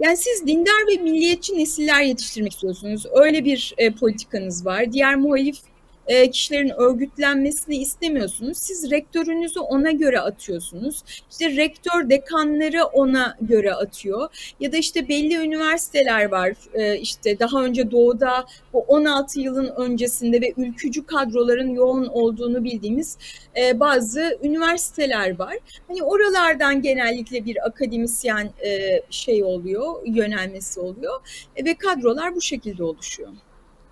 yani 0.00 0.16
siz 0.16 0.46
dindar 0.46 0.86
ve 0.90 1.02
milliyetçi 1.02 1.58
nesiller 1.58 2.02
yetiştirmek 2.02 2.52
istiyorsunuz. 2.52 3.06
Öyle 3.14 3.44
bir 3.44 3.74
e, 3.78 3.90
politikanız 3.90 4.66
var. 4.66 4.92
Diğer 4.92 5.16
muhalif 5.16 5.56
e, 6.06 6.30
kişilerin 6.30 6.68
örgütlenmesini 6.68 7.76
istemiyorsunuz. 7.76 8.58
Siz 8.58 8.90
rektörünüzü 8.90 9.60
ona 9.60 9.90
göre 9.90 10.20
atıyorsunuz. 10.20 11.02
İşte 11.30 11.56
rektör 11.56 12.10
dekanları 12.10 12.84
ona 12.84 13.36
göre 13.40 13.74
atıyor. 13.74 14.54
Ya 14.60 14.72
da 14.72 14.76
işte 14.76 15.08
belli 15.08 15.34
üniversiteler 15.34 16.30
var. 16.30 16.52
E, 16.74 16.98
işte 16.98 17.38
daha 17.38 17.64
önce 17.64 17.90
doğuda 17.90 18.46
bu 18.72 18.80
16 18.80 19.40
yılın 19.40 19.72
öncesinde 19.76 20.40
ve 20.40 20.52
ülkücü 20.56 21.06
kadroların 21.06 21.68
yoğun 21.68 22.06
olduğunu 22.06 22.64
bildiğimiz 22.64 23.18
e, 23.56 23.80
bazı 23.80 24.38
üniversiteler 24.42 25.38
var. 25.38 25.56
Hani 25.88 26.02
oralardan 26.02 26.82
genellikle 26.82 27.44
bir 27.44 27.66
akademisyen 27.66 28.50
e, 28.64 29.00
şey 29.10 29.44
oluyor, 29.44 29.94
yönelmesi 30.06 30.80
oluyor 30.80 31.20
ve 31.64 31.74
kadrolar 31.74 32.34
bu 32.34 32.40
şekilde 32.40 32.84
oluşuyor. 32.84 33.28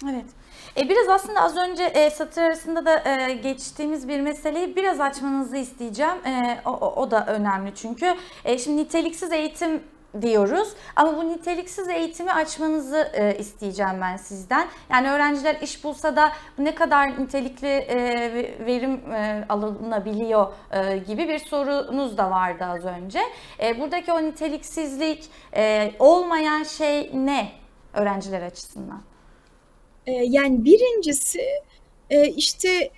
Evet. 0.04 0.24
E, 0.76 0.88
biraz 0.88 1.08
aslında 1.08 1.40
az 1.40 1.56
önce 1.56 1.84
e, 1.84 2.10
satır 2.10 2.42
arasında 2.42 2.86
da 2.86 3.08
e, 3.08 3.34
geçtiğimiz 3.34 4.08
bir 4.08 4.20
meseleyi 4.20 4.76
biraz 4.76 5.00
açmanızı 5.00 5.56
isteyeceğim. 5.56 6.26
E, 6.26 6.60
o, 6.64 6.70
o, 6.70 7.02
o 7.02 7.10
da 7.10 7.26
önemli 7.26 7.74
çünkü. 7.74 8.14
E, 8.44 8.58
şimdi 8.58 8.82
niteliksiz 8.82 9.32
eğitim 9.32 9.82
diyoruz. 10.22 10.68
Ama 10.96 11.16
bu 11.16 11.28
niteliksiz 11.28 11.88
eğitimi 11.88 12.32
açmanızı 12.32 13.10
e, 13.12 13.38
isteyeceğim 13.38 14.00
ben 14.00 14.16
sizden. 14.16 14.68
Yani 14.90 15.10
öğrenciler 15.10 15.56
iş 15.60 15.84
bulsa 15.84 16.16
da 16.16 16.32
ne 16.58 16.74
kadar 16.74 17.22
nitelikli 17.22 17.68
e, 17.68 17.98
verim 18.66 19.12
e, 19.12 19.44
alınabiliyor 19.48 20.52
e, 20.70 20.96
gibi 20.96 21.28
bir 21.28 21.38
sorunuz 21.38 22.18
da 22.18 22.30
vardı 22.30 22.64
az 22.64 22.84
önce. 22.84 23.20
E, 23.62 23.80
buradaki 23.80 24.12
o 24.12 24.22
niteliksizlik 24.22 25.30
e, 25.56 25.92
olmayan 25.98 26.62
şey 26.62 27.10
ne 27.14 27.52
öğrenciler 27.94 28.42
açısından? 28.42 29.09
E, 30.06 30.12
yani 30.12 30.64
birincisi 30.64 31.42
e, 32.10 32.28
işte 32.28 32.90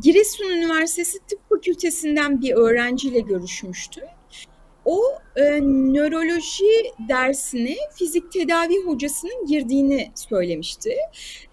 Giresun 0.00 0.48
Üniversitesi 0.48 1.18
Tıp 1.18 1.48
Fakültesinden 1.48 2.42
bir 2.42 2.54
öğrenciyle 2.54 3.20
görüşmüştüm. 3.20 4.04
O 4.84 5.02
e, 5.36 5.60
nöroloji 5.62 6.92
dersine 7.08 7.76
fizik 7.94 8.32
tedavi 8.32 8.84
hocasının 8.84 9.46
girdiğini 9.46 10.12
söylemişti. 10.14 10.96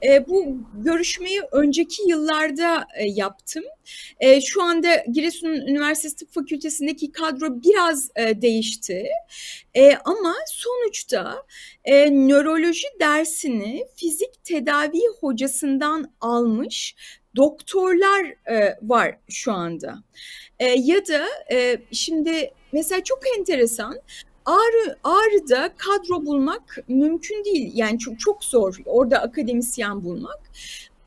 E, 0.03 0.27
bu 0.27 0.57
görüşmeyi 0.73 1.41
önceki 1.51 2.09
yıllarda 2.09 2.87
e, 2.97 3.05
yaptım. 3.05 3.63
E, 4.19 4.41
şu 4.41 4.63
anda 4.63 5.03
Giresun 5.11 5.47
Üniversitesi 5.47 6.15
Tıp 6.15 6.33
Fakültesindeki 6.33 7.11
kadro 7.11 7.61
biraz 7.61 8.09
e, 8.15 8.41
değişti. 8.41 9.07
E, 9.73 9.95
ama 9.95 10.35
sonuçta 10.47 11.45
e, 11.85 12.11
nöroloji 12.11 12.87
dersini 12.99 13.85
fizik 13.95 14.43
tedavi 14.43 15.01
hocasından 15.19 16.11
almış 16.21 16.95
doktorlar 17.35 18.25
e, 18.49 18.77
var 18.81 19.17
şu 19.29 19.53
anda. 19.53 20.03
E, 20.59 20.65
ya 20.65 21.07
da 21.07 21.25
e, 21.51 21.77
şimdi 21.91 22.51
mesela 22.71 23.03
çok 23.03 23.19
enteresan 23.37 23.99
Ağrı, 24.45 24.97
Ağrı'da 25.03 25.73
kadro 25.77 26.25
bulmak 26.25 26.77
mümkün 26.87 27.45
değil. 27.45 27.71
Yani 27.73 27.99
çok, 27.99 28.19
çok 28.19 28.43
zor 28.43 28.77
orada 28.85 29.21
akademisyen 29.21 30.03
bulmak. 30.03 30.39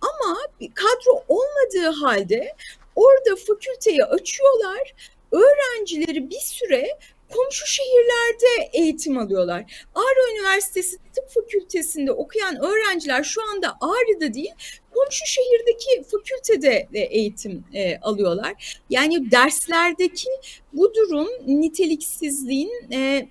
Ama 0.00 0.38
kadro 0.74 1.24
olmadığı 1.28 1.90
halde 2.00 2.54
orada 2.96 3.36
fakülteyi 3.46 4.04
açıyorlar. 4.04 4.94
Öğrencileri 5.32 6.30
bir 6.30 6.40
süre 6.40 6.98
komşu 7.34 7.66
şehirlerde 7.66 8.70
eğitim 8.72 9.18
alıyorlar. 9.18 9.86
Ağrı 9.94 10.32
Üniversitesi 10.32 10.96
Tıp 10.96 11.30
Fakültesinde 11.30 12.12
okuyan 12.12 12.56
öğrenciler 12.64 13.24
şu 13.24 13.42
anda 13.50 13.76
Ağrı'da 13.80 14.34
değil, 14.34 14.52
komşu 14.94 15.26
şehirdeki 15.26 16.02
fakültede 16.10 16.88
de 16.92 17.00
eğitim 17.00 17.64
e, 17.74 17.96
alıyorlar. 17.98 18.80
Yani 18.90 19.30
derslerdeki 19.30 20.28
bu 20.72 20.94
durum 20.94 21.28
niteliksizliğin 21.46 22.92
e, 22.92 23.28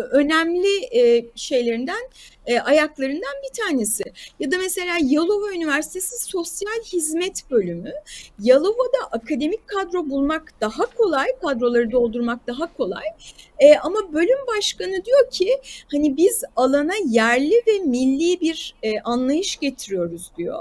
önemli 0.00 0.84
e, 0.92 1.24
şeylerinden, 1.34 2.10
e, 2.46 2.60
ayaklarından 2.60 3.34
bir 3.42 3.62
tanesi. 3.62 4.04
Ya 4.40 4.50
da 4.50 4.58
mesela 4.58 4.96
Yalova 5.02 5.52
Üniversitesi 5.52 6.26
Sosyal 6.26 6.82
Hizmet 6.92 7.50
Bölümü. 7.50 7.92
Yalova'da 8.42 9.06
akademik 9.12 9.66
kadro 9.66 10.10
bulmak 10.10 10.52
daha 10.60 10.86
kolay, 10.86 11.26
kadroları 11.42 11.90
doldurmak 11.90 12.46
daha 12.46 12.76
kolay. 12.76 13.04
E, 13.58 13.76
ama 13.76 14.12
bölüm 14.12 14.38
başkanı 14.56 15.04
diyor 15.04 15.30
ki 15.30 15.60
hani 15.92 16.16
biz 16.16 16.44
alana 16.56 16.94
yerli 17.06 17.62
ve 17.66 17.78
milli 17.78 18.40
bir 18.40 18.74
e, 18.82 19.00
anlayış 19.00 19.56
getiriyoruz 19.56 20.32
diyor. 20.36 20.58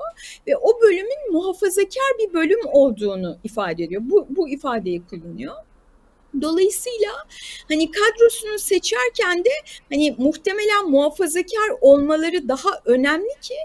Ve 0.47 0.58
o 0.58 0.82
bölümün 0.82 1.32
muhafazakar 1.32 2.12
bir 2.19 2.34
bölüm 2.34 2.60
olduğunu 2.65 3.38
ifade 3.43 3.84
ediyor. 3.84 4.02
Bu, 4.06 4.28
bu 4.30 4.50
ifadeyi 4.50 5.02
kullanıyor. 5.06 5.54
Dolayısıyla 6.41 7.11
hani 7.67 7.91
kadrosunu 7.91 8.59
seçerken 8.59 9.45
de 9.45 9.49
hani 9.89 10.15
muhtemelen 10.17 10.89
muhafazakar 10.89 11.69
olmaları 11.81 12.47
daha 12.47 12.69
önemli 12.85 13.29
ki 13.41 13.55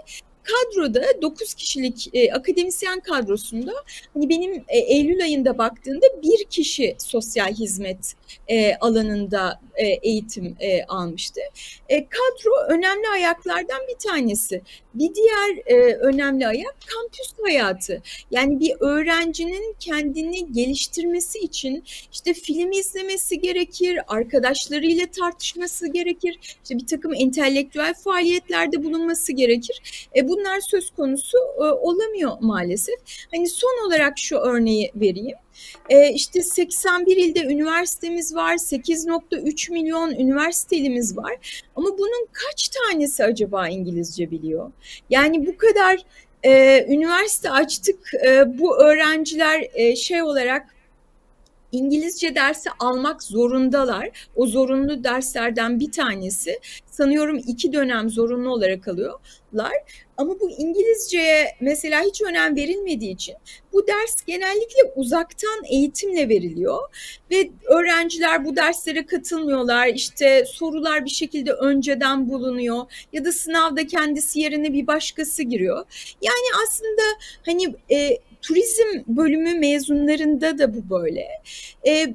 kadroda 0.43 1.21
9 1.21 1.53
kişilik 1.53 2.09
e, 2.13 2.33
akademisyen 2.33 2.99
kadrosunda 2.99 3.73
hani 4.13 4.29
benim 4.29 4.63
e, 4.67 4.77
Eylül 4.77 5.23
ayında 5.23 5.57
baktığımda 5.57 6.05
bir 6.23 6.43
kişi 6.43 6.95
sosyal 6.99 7.53
hizmet 7.53 8.13
e, 8.47 8.75
alanında 8.75 9.61
e, 9.75 9.85
eğitim 9.87 10.55
e, 10.59 10.83
almıştı. 10.83 11.41
E, 11.89 12.07
kadro 12.07 12.73
önemli 12.73 13.07
ayaklardan 13.07 13.81
bir 13.89 14.09
tanesi. 14.09 14.61
Bir 14.93 15.15
diğer 15.15 15.57
e, 15.65 15.95
önemli 15.95 16.47
ayak 16.47 16.75
kampüs 16.87 17.33
hayatı. 17.43 18.01
Yani 18.31 18.59
bir 18.59 18.73
öğrencinin 18.79 19.75
kendini 19.79 20.51
geliştirmesi 20.51 21.39
için 21.39 21.83
işte 22.11 22.33
film 22.33 22.71
izlemesi 22.71 23.39
gerekir, 23.39 23.99
arkadaşlarıyla 24.07 25.05
tartışması 25.05 25.87
gerekir, 25.87 26.39
işte 26.63 26.77
bir 26.77 26.87
takım 26.87 27.13
entelektüel 27.13 27.93
faaliyetlerde 27.93 28.83
bulunması 28.83 29.33
gerekir. 29.33 30.07
E, 30.15 30.27
bunlar 30.27 30.59
söz 30.61 30.89
konusu 30.91 31.37
e, 31.57 31.61
olamıyor 31.63 32.31
maalesef. 32.39 32.95
Hani 33.31 33.49
son 33.49 33.87
olarak 33.87 34.17
şu 34.17 34.37
örneği 34.37 34.91
vereyim. 34.95 35.37
E, 35.89 36.09
işte 36.13 36.41
81 36.41 37.17
ilde 37.17 37.39
üniversitemiz 37.39 38.35
var, 38.35 38.53
8.3 38.53 39.71
milyon 39.71 40.11
üniversitelimiz 40.11 41.17
var. 41.17 41.63
Ama 41.75 41.97
bunun 41.97 42.27
kaç 42.31 42.69
tanesi 42.69 43.23
acaba 43.23 43.67
İngilizce 43.67 44.31
biliyor? 44.31 44.71
Yani 45.09 45.47
bu 45.47 45.57
kadar 45.57 45.99
e, 46.43 46.85
üniversite 46.89 47.49
açtık, 47.49 48.13
e, 48.25 48.59
bu 48.59 48.77
öğrenciler 48.77 49.67
e, 49.73 49.95
şey 49.95 50.23
olarak 50.23 50.72
İngilizce 51.73 52.35
dersi 52.35 52.69
almak 52.79 53.23
zorundalar. 53.23 54.09
O 54.35 54.45
zorunlu 54.47 55.03
derslerden 55.03 55.79
bir 55.79 55.91
tanesi. 55.91 56.59
Sanıyorum 56.85 57.37
iki 57.47 57.73
dönem 57.73 58.09
zorunlu 58.09 58.49
olarak 58.49 58.87
alıyorlar. 58.87 59.73
Ama 60.17 60.39
bu 60.39 60.49
İngilizceye 60.49 61.47
mesela 61.61 62.01
hiç 62.01 62.21
önem 62.21 62.55
verilmediği 62.55 63.13
için 63.13 63.35
bu 63.73 63.87
ders 63.87 64.15
genellikle 64.27 64.83
uzaktan 64.95 65.63
eğitimle 65.69 66.29
veriliyor 66.29 66.79
ve 67.31 67.49
öğrenciler 67.65 68.45
bu 68.45 68.55
derslere 68.55 69.05
katılmıyorlar. 69.05 69.87
İşte 69.87 70.45
sorular 70.45 71.05
bir 71.05 71.09
şekilde 71.09 71.51
önceden 71.51 72.29
bulunuyor 72.29 73.07
ya 73.13 73.25
da 73.25 73.31
sınavda 73.31 73.87
kendisi 73.87 74.39
yerine 74.39 74.73
bir 74.73 74.87
başkası 74.87 75.43
giriyor. 75.43 75.85
Yani 76.21 76.63
aslında 76.63 77.01
hani 77.45 77.75
e, 77.91 78.17
turizm 78.43 79.03
bölümü 79.07 79.53
mezunlarında 79.59 80.57
da 80.57 80.73
bu 80.75 80.89
böyle. 80.89 81.27
E, 81.87 82.13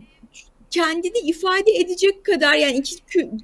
kendini 0.71 1.19
ifade 1.19 1.73
edecek 1.73 2.25
kadar 2.25 2.55
yani 2.55 2.77
iki 2.77 2.97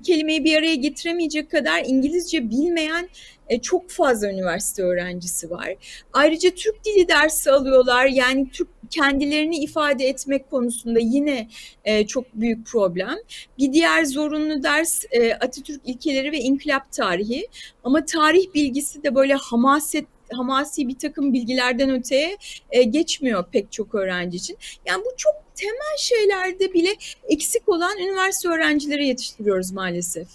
kelimeyi 0.03 0.45
bir 0.45 0.57
araya 0.57 0.75
getiremeyecek 0.75 1.51
kadar 1.51 1.85
İngilizce 1.87 2.51
bilmeyen 2.51 3.09
e, 3.49 3.59
çok 3.61 3.91
fazla 3.91 4.31
üniversite 4.31 4.83
öğrencisi 4.83 5.51
var. 5.51 5.75
Ayrıca 6.13 6.51
Türk 6.51 6.85
dili 6.85 7.09
dersi 7.09 7.51
alıyorlar. 7.51 8.07
Yani 8.07 8.51
Türk 8.51 8.69
kendilerini 8.91 9.57
ifade 9.57 10.09
etmek 10.09 10.51
konusunda 10.51 10.99
yine 11.03 11.49
e, 11.85 12.07
çok 12.07 12.35
büyük 12.35 12.67
problem. 12.67 13.17
Bir 13.59 13.73
diğer 13.73 14.05
zorunlu 14.05 14.63
ders 14.63 15.05
e, 15.11 15.35
Atatürk 15.35 15.81
ilkeleri 15.85 16.33
ve 16.33 16.39
inkılap 16.39 16.93
tarihi. 16.93 17.49
Ama 17.85 18.05
tarih 18.05 18.55
bilgisi 18.55 19.03
de 19.03 19.15
böyle 19.15 19.35
hamaset 19.35 20.14
hamasi 20.37 20.89
bir 20.89 20.99
takım 20.99 21.33
bilgilerden 21.33 21.91
öteye 21.91 22.37
e, 22.71 22.83
geçmiyor 22.83 23.45
pek 23.53 23.73
çok 23.73 23.95
öğrenci 23.95 24.37
için. 24.37 24.57
Yani 24.87 25.05
bu 25.05 25.17
çok 25.17 25.35
temel 25.55 25.97
şeylerde 25.99 26.75
bile 26.75 26.91
eksik 27.29 27.69
olan 27.69 27.99
üniversite 27.99 28.49
öğrencileri 28.49 29.07
yetiştiriyoruz 29.07 29.73
maalesef. 29.73 30.29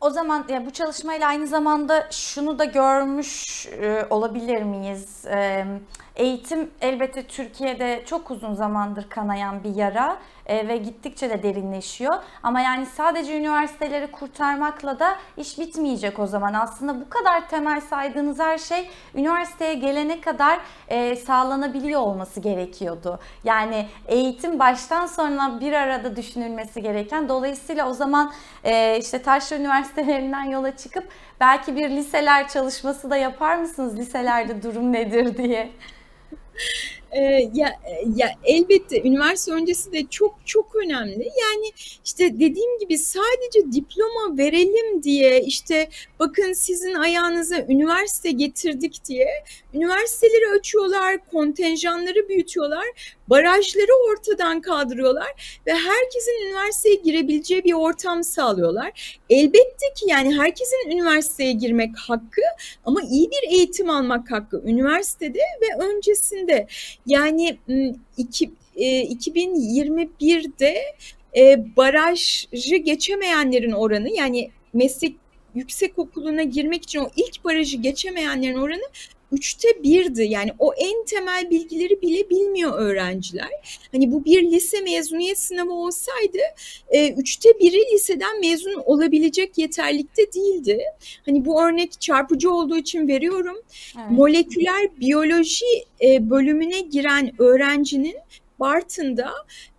O 0.00 0.10
zaman 0.10 0.44
ya 0.48 0.66
bu 0.66 0.70
çalışmayla 0.70 1.28
aynı 1.28 1.46
zamanda 1.46 2.08
şunu 2.10 2.58
da 2.58 2.64
görmüş 2.64 3.66
e, 3.66 4.06
olabilir 4.10 4.62
miyiz? 4.62 5.24
E, 5.26 5.64
Eğitim 6.16 6.70
elbette 6.80 7.22
Türkiye'de 7.22 8.02
çok 8.06 8.30
uzun 8.30 8.54
zamandır 8.54 9.08
kanayan 9.08 9.64
bir 9.64 9.74
yara 9.74 10.18
e, 10.46 10.68
ve 10.68 10.76
gittikçe 10.76 11.30
de 11.30 11.42
derinleşiyor. 11.42 12.14
Ama 12.42 12.60
yani 12.60 12.86
sadece 12.86 13.38
üniversiteleri 13.38 14.06
kurtarmakla 14.06 14.98
da 14.98 15.16
iş 15.36 15.58
bitmeyecek 15.58 16.18
o 16.18 16.26
zaman. 16.26 16.54
Aslında 16.54 17.00
bu 17.00 17.08
kadar 17.08 17.48
temel 17.48 17.80
saydığınız 17.80 18.38
her 18.38 18.58
şey 18.58 18.90
üniversiteye 19.14 19.74
gelene 19.74 20.20
kadar 20.20 20.58
e, 20.88 21.16
sağlanabiliyor 21.16 22.00
olması 22.00 22.40
gerekiyordu. 22.40 23.18
Yani 23.44 23.86
eğitim 24.06 24.58
baştan 24.58 25.06
sona 25.06 25.60
bir 25.60 25.72
arada 25.72 26.16
düşünülmesi 26.16 26.82
gereken. 26.82 27.28
Dolayısıyla 27.28 27.88
o 27.88 27.92
zaman 27.92 28.32
e, 28.64 28.98
işte 28.98 29.22
taşra 29.22 29.56
üniversitelerinden 29.56 30.44
yola 30.44 30.76
çıkıp 30.76 31.08
belki 31.40 31.76
bir 31.76 31.90
liseler 31.90 32.48
çalışması 32.48 33.10
da 33.10 33.16
yapar 33.16 33.56
mısınız? 33.56 33.98
Liselerde 33.98 34.62
durum 34.62 34.92
nedir 34.92 35.36
diye. 35.36 35.72
Ee, 37.12 37.50
ya, 37.54 37.80
ya 38.16 38.34
elbette 38.44 39.02
üniversite 39.02 39.52
öncesi 39.52 39.92
de 39.92 40.06
çok 40.10 40.34
çok 40.44 40.76
önemli. 40.76 41.24
Yani 41.24 41.72
işte 42.04 42.34
dediğim 42.34 42.78
gibi 42.78 42.98
sadece 42.98 43.72
diploma 43.72 44.38
verelim 44.38 45.02
diye 45.02 45.42
işte 45.42 45.88
bakın 46.18 46.52
sizin 46.52 46.94
ayağınıza 46.94 47.56
üniversite 47.68 48.30
getirdik 48.30 49.04
diye 49.04 49.28
üniversiteleri 49.74 50.58
açıyorlar, 50.58 51.18
kontenjanları 51.30 52.28
büyütüyorlar, 52.28 52.86
barajları 53.32 53.92
ortadan 54.10 54.60
kaldırıyorlar 54.60 55.60
ve 55.66 55.72
herkesin 55.72 56.46
üniversiteye 56.46 56.94
girebileceği 56.94 57.64
bir 57.64 57.72
ortam 57.72 58.24
sağlıyorlar. 58.24 59.18
Elbette 59.30 59.86
ki 59.96 60.04
yani 60.06 60.38
herkesin 60.38 60.90
üniversiteye 60.90 61.52
girmek 61.52 61.98
hakkı 61.98 62.42
ama 62.84 63.02
iyi 63.02 63.30
bir 63.30 63.52
eğitim 63.52 63.90
almak 63.90 64.30
hakkı 64.30 64.62
üniversitede 64.64 65.38
ve 65.38 65.84
öncesinde. 65.84 66.66
Yani 67.06 67.58
iki, 68.16 68.50
e, 68.76 69.02
2021'de 69.02 70.74
e, 71.36 71.76
barajı 71.76 72.76
geçemeyenlerin 72.76 73.72
oranı 73.72 74.10
yani 74.10 74.50
meslek 74.72 75.16
yüksek 75.54 75.98
okuluna 75.98 76.42
girmek 76.42 76.82
için 76.82 76.98
o 76.98 77.10
ilk 77.16 77.44
barajı 77.44 77.76
geçemeyenlerin 77.76 78.58
oranı 78.58 78.84
üçte 79.32 79.68
birdi. 79.82 80.22
Yani 80.22 80.50
o 80.58 80.74
en 80.74 81.04
temel 81.04 81.50
bilgileri 81.50 82.02
bile 82.02 82.30
bilmiyor 82.30 82.78
öğrenciler. 82.78 83.50
Hani 83.92 84.12
bu 84.12 84.24
bir 84.24 84.42
lise 84.42 84.80
mezuniyet 84.80 85.38
sınavı 85.38 85.72
olsaydı 85.72 86.38
e, 86.88 87.12
üçte 87.12 87.48
biri 87.60 87.92
liseden 87.92 88.40
mezun 88.40 88.82
olabilecek 88.84 89.58
yeterlikte 89.58 90.32
değildi. 90.32 90.84
Hani 91.26 91.44
bu 91.44 91.62
örnek 91.62 92.00
çarpıcı 92.00 92.50
olduğu 92.50 92.76
için 92.76 93.08
veriyorum. 93.08 93.56
Evet. 93.96 94.10
Moleküler 94.10 95.00
biyoloji 95.00 95.64
e, 96.02 96.30
bölümüne 96.30 96.80
giren 96.80 97.32
öğrencinin 97.38 98.16
Bartın'da 98.60 99.32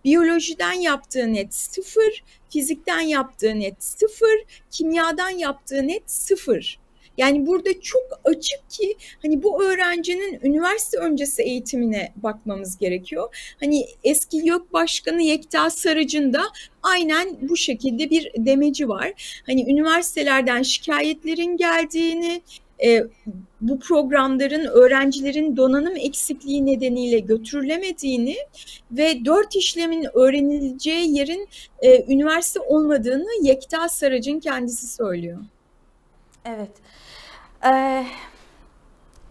biyolojiden 0.04 0.72
yaptığı 0.72 1.32
net 1.32 1.54
sıfır, 1.54 2.24
fizikten 2.50 3.00
yaptığı 3.00 3.60
net 3.60 3.84
sıfır, 3.84 4.44
kimyadan 4.70 5.30
yaptığı 5.30 5.88
net 5.88 6.10
sıfır. 6.10 6.78
Yani 7.16 7.46
burada 7.46 7.80
çok 7.80 8.02
açık 8.24 8.70
ki 8.70 8.96
hani 9.22 9.42
bu 9.42 9.64
öğrencinin 9.64 10.40
üniversite 10.42 10.98
öncesi 10.98 11.42
eğitimine 11.42 12.12
bakmamız 12.16 12.78
gerekiyor. 12.78 13.54
Hani 13.60 13.86
eski 14.04 14.36
YÖK 14.36 14.72
Başkanı 14.72 15.22
Yekta 15.22 15.70
Sarıcı'nın 15.70 16.32
da 16.32 16.42
aynen 16.82 17.36
bu 17.48 17.56
şekilde 17.56 18.10
bir 18.10 18.30
demeci 18.38 18.88
var. 18.88 19.42
Hani 19.46 19.72
üniversitelerden 19.72 20.62
şikayetlerin 20.62 21.56
geldiğini, 21.56 22.42
e, 22.84 23.04
bu 23.60 23.78
programların 23.78 24.64
öğrencilerin 24.64 25.56
donanım 25.56 25.96
eksikliği 25.96 26.66
nedeniyle 26.66 27.18
götürülemediğini 27.18 28.36
ve 28.92 29.24
dört 29.24 29.56
işlemin 29.56 30.06
öğrenileceği 30.14 31.16
yerin 31.16 31.48
e, 31.82 32.12
üniversite 32.12 32.60
olmadığını 32.60 33.28
Yekta 33.42 33.88
Sarıcı'nın 33.88 34.40
kendisi 34.40 34.86
söylüyor. 34.86 35.38
Evet. 36.44 36.70
Ee, 37.64 38.06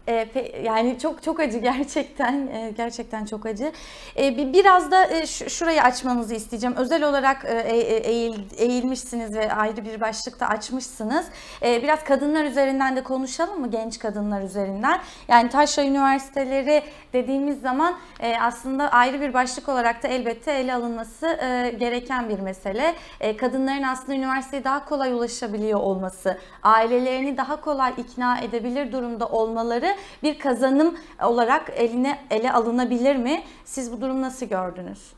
e, 0.07 0.27
yani 0.63 0.99
çok 0.99 1.23
çok 1.23 1.39
acı 1.39 1.57
gerçekten 1.73 2.47
e, 2.47 2.73
gerçekten 2.77 3.25
çok 3.25 3.45
acı. 3.45 3.71
E, 4.17 4.53
biraz 4.53 4.91
da 4.91 5.05
e, 5.05 5.27
şurayı 5.27 5.83
açmanızı 5.83 6.35
isteyeceğim. 6.35 6.75
Özel 6.75 7.03
olarak 7.03 7.45
e, 7.45 7.53
e, 7.53 7.77
e, 7.77 7.97
eğil, 7.97 8.39
eğilmişsiniz 8.57 9.35
ve 9.35 9.53
ayrı 9.53 9.85
bir 9.85 10.01
başlıkta 10.01 10.47
açmışsınız. 10.47 11.25
E, 11.61 11.83
biraz 11.83 12.03
kadınlar 12.03 12.45
üzerinden 12.45 12.95
de 12.95 13.03
konuşalım 13.03 13.59
mı 13.59 13.71
genç 13.71 13.99
kadınlar 13.99 14.41
üzerinden? 14.41 14.99
Yani 15.27 15.49
Taşra 15.49 15.83
Üniversiteleri 15.83 16.83
dediğimiz 17.13 17.61
zaman 17.61 17.97
e, 18.19 18.37
aslında 18.39 18.89
ayrı 18.91 19.21
bir 19.21 19.33
başlık 19.33 19.69
olarak 19.69 20.03
da 20.03 20.07
elbette 20.07 20.51
ele 20.51 20.73
alınması 20.73 21.27
e, 21.27 21.75
gereken 21.79 22.29
bir 22.29 22.39
mesele. 22.39 22.95
E, 23.19 23.37
kadınların 23.37 23.83
aslında 23.83 24.13
üniversiteye 24.13 24.63
daha 24.63 24.85
kolay 24.85 25.13
ulaşabiliyor 25.13 25.79
olması, 25.79 26.37
ailelerini 26.63 27.37
daha 27.37 27.61
kolay 27.61 27.93
ikna 27.97 28.39
edebilir 28.39 28.91
durumda 28.91 29.27
olmaları 29.27 29.92
bir 30.23 30.39
kazanım 30.39 30.97
olarak 31.23 31.73
eline 31.77 32.19
ele 32.31 32.51
alınabilir 32.51 33.15
mi? 33.15 33.43
Siz 33.65 33.91
bu 33.91 34.01
durum 34.01 34.21
nasıl 34.21 34.45
gördünüz? 34.45 35.13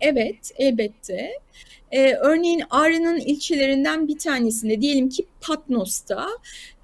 Evet, 0.00 0.52
elbette. 0.58 1.30
Ee, 1.92 2.14
örneğin 2.14 2.62
Ağrı'nın 2.70 3.16
ilçelerinden 3.16 4.08
bir 4.08 4.18
tanesinde 4.18 4.80
diyelim 4.80 5.08
ki 5.08 5.26
Patnos'ta 5.40 6.28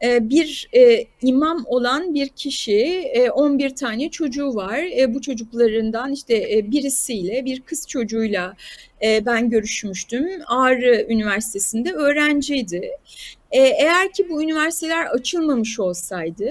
e, 0.03 0.31
bir 0.31 0.69
e, 0.73 1.05
imam 1.23 1.65
olan 1.67 2.15
bir 2.15 2.29
kişi 2.29 2.81
e, 3.15 3.31
11 3.31 3.75
tane 3.75 4.11
çocuğu 4.11 4.55
var. 4.55 4.79
E, 4.99 5.15
bu 5.15 5.21
çocuklarından 5.21 6.13
işte 6.13 6.57
e, 6.57 6.71
birisiyle 6.71 7.45
bir 7.45 7.61
kız 7.61 7.89
çocuğuyla 7.89 8.55
e, 9.03 9.27
ben 9.27 9.51
görüşmüştüm. 9.51 10.29
Ağrı 10.47 11.07
Üniversitesi'nde 11.09 11.93
öğrenciydi. 11.93 12.91
Eğer 13.51 14.13
ki 14.13 14.29
bu 14.29 14.43
üniversiteler 14.43 15.07
açılmamış 15.07 15.81
olsaydı 15.81 16.51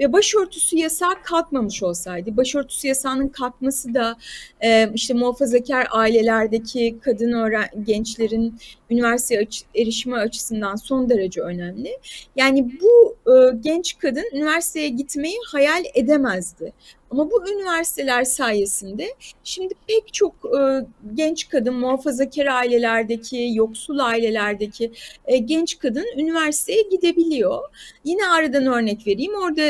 ve 0.00 0.12
başörtüsü 0.12 0.76
yasağı 0.76 1.22
kalkmamış 1.22 1.82
olsaydı, 1.82 2.36
başörtüsü 2.36 2.88
yasağının 2.88 3.28
kalkması 3.28 3.94
da 3.94 4.16
e, 4.64 4.90
işte 4.94 5.14
muhafazakar 5.14 5.86
ailelerdeki 5.90 6.96
kadın 7.02 7.32
öğren 7.32 7.68
gençlerin 7.82 8.58
üniversite 8.90 9.40
aç 9.40 9.62
erişimi 9.74 10.16
açısından 10.16 10.76
son 10.76 11.10
derece 11.10 11.40
önemli. 11.40 11.98
Yani 12.36 12.70
bu 12.80 13.16
e, 13.32 13.56
genç 13.60 13.98
kadın 13.98 14.24
üniversiteye 14.32 14.88
gitmeyi 14.88 15.36
hayal 15.52 15.84
edemezdi. 15.94 16.72
Ama 17.14 17.30
bu 17.30 17.48
üniversiteler 17.48 18.24
sayesinde 18.24 19.14
şimdi 19.44 19.74
pek 19.86 20.14
çok 20.14 20.34
e, 20.44 20.86
genç 21.14 21.48
kadın, 21.48 21.74
muhafazakar 21.74 22.46
ailelerdeki, 22.46 23.50
yoksul 23.54 23.98
ailelerdeki 23.98 24.92
e, 25.26 25.38
genç 25.38 25.78
kadın 25.78 26.06
üniversiteye 26.16 26.82
gidebiliyor. 26.82 27.58
Yine 28.04 28.28
aradan 28.28 28.66
örnek 28.66 29.06
vereyim. 29.06 29.32
Orada 29.34 29.63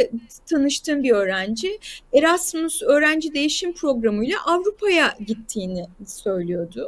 tanıştığım 0.50 1.02
bir 1.02 1.10
öğrenci 1.10 1.78
Erasmus 2.12 2.82
öğrenci 2.82 3.34
değişim 3.34 3.72
programıyla 3.74 4.38
Avrupa'ya 4.46 5.14
gittiğini 5.26 5.86
söylüyordu. 6.06 6.86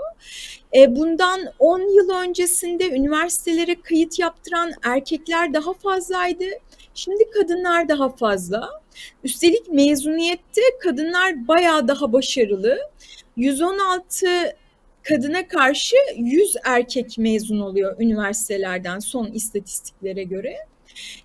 E, 0.77 0.97
bundan 0.97 1.41
10 1.59 1.81
yıl 1.81 2.11
öncesinde 2.11 2.91
üniversitelere 2.91 3.81
kayıt 3.81 4.19
yaptıran 4.19 4.73
erkekler 4.83 5.55
daha 5.55 5.73
fazlaydı. 5.73 6.45
Şimdi 6.95 7.31
kadınlar 7.31 7.89
daha 7.89 8.09
fazla. 8.09 8.71
Üstelik 9.25 9.69
mezuniyette 9.69 10.63
kadınlar 10.83 11.49
bayağı 11.49 11.89
daha 11.89 12.13
başarılı. 12.13 12.79
116 13.37 14.27
kadına 15.03 15.49
karşı 15.49 15.97
100 16.17 16.57
erkek 16.65 17.19
mezun 17.19 17.61
oluyor 17.61 17.97
üniversitelerden 18.01 18.99
son 18.99 19.27
istatistiklere 19.27 20.23
göre. 20.23 20.57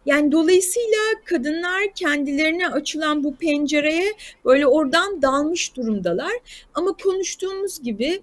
Yani 0.05 0.31
dolayısıyla 0.31 0.97
kadınlar 1.25 1.93
kendilerine 1.95 2.67
açılan 2.67 3.23
bu 3.23 3.35
pencereye 3.35 4.13
böyle 4.45 4.67
oradan 4.67 5.21
dalmış 5.21 5.75
durumdalar. 5.75 6.33
Ama 6.73 6.93
konuştuğumuz 6.93 7.83
gibi 7.83 8.21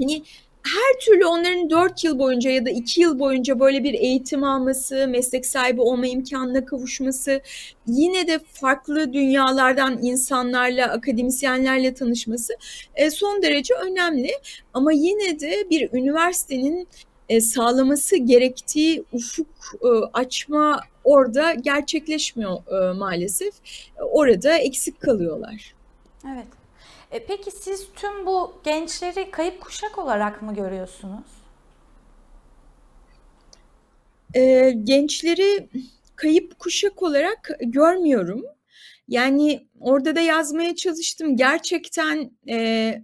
hani 0.00 0.22
her 0.64 1.00
türlü 1.00 1.26
onların 1.26 1.70
dört 1.70 2.04
yıl 2.04 2.18
boyunca 2.18 2.50
ya 2.50 2.66
da 2.66 2.70
iki 2.70 3.00
yıl 3.00 3.18
boyunca 3.18 3.60
böyle 3.60 3.84
bir 3.84 3.94
eğitim 3.94 4.44
alması, 4.44 5.08
meslek 5.08 5.46
sahibi 5.46 5.80
olma 5.80 6.06
imkanına 6.06 6.64
kavuşması, 6.64 7.40
yine 7.86 8.26
de 8.26 8.40
farklı 8.52 9.12
dünyalardan 9.12 9.98
insanlarla, 10.02 10.86
akademisyenlerle 10.86 11.94
tanışması 11.94 12.52
e, 12.94 13.10
son 13.10 13.42
derece 13.42 13.74
önemli. 13.74 14.30
Ama 14.74 14.92
yine 14.92 15.40
de 15.40 15.70
bir 15.70 15.92
üniversitenin 15.92 16.88
e, 17.28 17.40
sağlaması 17.40 18.16
gerektiği 18.16 19.04
ufuk 19.12 19.46
e, 19.82 19.88
açma 20.12 20.80
orada 21.04 21.54
gerçekleşmiyor 21.54 22.58
maalesef. 22.96 23.54
Orada 24.00 24.58
eksik 24.58 25.00
kalıyorlar. 25.00 25.74
Evet. 26.26 26.46
E, 27.10 27.26
peki 27.26 27.50
siz 27.50 27.86
tüm 27.96 28.26
bu 28.26 28.54
gençleri 28.64 29.30
kayıp 29.30 29.60
kuşak 29.60 29.98
olarak 29.98 30.42
mı 30.42 30.54
görüyorsunuz? 30.54 31.24
E, 34.34 34.70
gençleri 34.70 35.68
kayıp 36.16 36.58
kuşak 36.58 37.02
olarak 37.02 37.50
görmüyorum. 37.60 38.44
Yani 39.08 39.66
orada 39.80 40.16
da 40.16 40.20
yazmaya 40.20 40.76
çalıştım. 40.76 41.36
Gerçekten 41.36 42.30
e, 42.48 43.02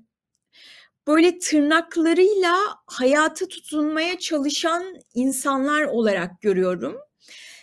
böyle 1.07 1.39
tırnaklarıyla 1.39 2.57
hayata 2.87 3.49
tutunmaya 3.49 4.19
çalışan 4.19 4.85
insanlar 5.15 5.83
olarak 5.83 6.41
görüyorum. 6.41 6.97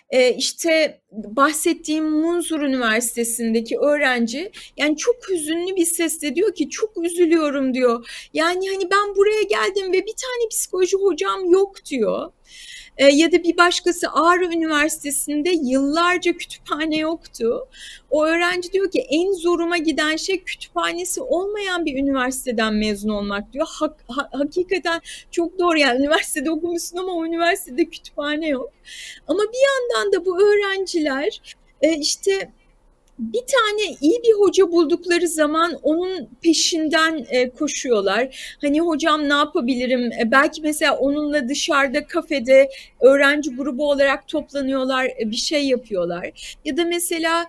E, 0.10 0.34
işte 0.36 1.02
bahsettiğim 1.12 2.10
Munzur 2.10 2.60
Üniversitesi'ndeki 2.60 3.78
öğrenci 3.80 4.52
yani 4.78 4.98
çok 4.98 5.30
hüzünlü 5.30 5.76
bir 5.76 5.86
sesle 5.86 6.36
diyor 6.36 6.56
ki 6.56 6.70
çok 6.70 7.06
üzülüyorum 7.06 7.74
diyor. 7.74 8.10
Yani 8.34 8.70
hani 8.70 8.92
ben 8.92 9.16
buraya 9.16 9.42
geldim 9.42 9.92
ve 9.92 9.98
bir 10.06 10.16
tane 10.16 10.50
psikoloji 10.52 10.98
hocam 10.98 11.52
yok 11.52 11.86
diyor. 11.86 12.32
E, 12.98 13.06
ya 13.06 13.32
da 13.32 13.44
bir 13.44 13.58
başkası 13.58 14.08
Ağrı 14.12 14.46
Üniversitesi'nde 14.46 15.50
yıllarca 15.50 16.34
kütüphane 16.34 16.98
yoktu. 16.98 17.68
O 18.10 18.26
öğrenci 18.26 18.74
diyor 18.74 18.92
ki 18.92 19.00
en 19.10 19.32
zoruma 19.32 19.78
giden 19.78 20.16
şey 20.16 20.44
kütüphanesi 20.44 21.22
olmayan 21.22 21.86
bir 21.86 21.98
üniversiteden 21.98 22.74
mezun 22.74 23.10
olmak 23.10 23.54
diyor. 23.54 23.68
Hak, 23.70 24.06
ha, 24.08 24.30
hakikaten 24.32 25.02
çok 25.32 25.60
doğru 25.60 25.78
yani 25.78 26.00
üniversitede 26.00 26.52
okumuşsun 26.52 26.98
ama 26.98 27.12
o 27.12 27.26
üniversitede 27.26 27.86
kütüphane 27.86 28.48
yok. 28.48 28.72
Ama 29.28 29.40
bir 29.40 29.60
yandan 29.68 30.14
da 30.14 30.26
bu 30.26 30.42
öğrenciler 30.42 31.42
e, 31.82 31.98
işte 31.98 32.52
bir 33.20 33.42
tane 33.42 33.98
iyi 34.02 34.22
bir 34.24 34.34
hoca 34.34 34.72
buldukları 34.72 35.28
zaman 35.28 35.80
onun 35.84 36.30
peşinden 36.42 37.26
e, 37.30 37.50
koşuyorlar. 37.50 38.56
Hani 38.62 38.82
hocam 38.82 39.30
ne 39.30 39.34
yapabilirim? 39.34 40.12
E, 40.12 40.32
belki 40.32 40.62
mesela 40.62 40.98
onunla 40.98 41.50
dışarıda 41.50 42.08
kafede 42.08 42.70
öğrenci 43.02 43.56
grubu 43.56 43.90
olarak 43.90 44.28
toplanıyorlar, 44.28 45.06
e, 45.06 45.32
bir 45.32 45.36
şey 45.36 45.68
yapıyorlar. 45.68 46.58
Ya 46.66 46.78
da 46.78 46.86
mesela 46.86 47.46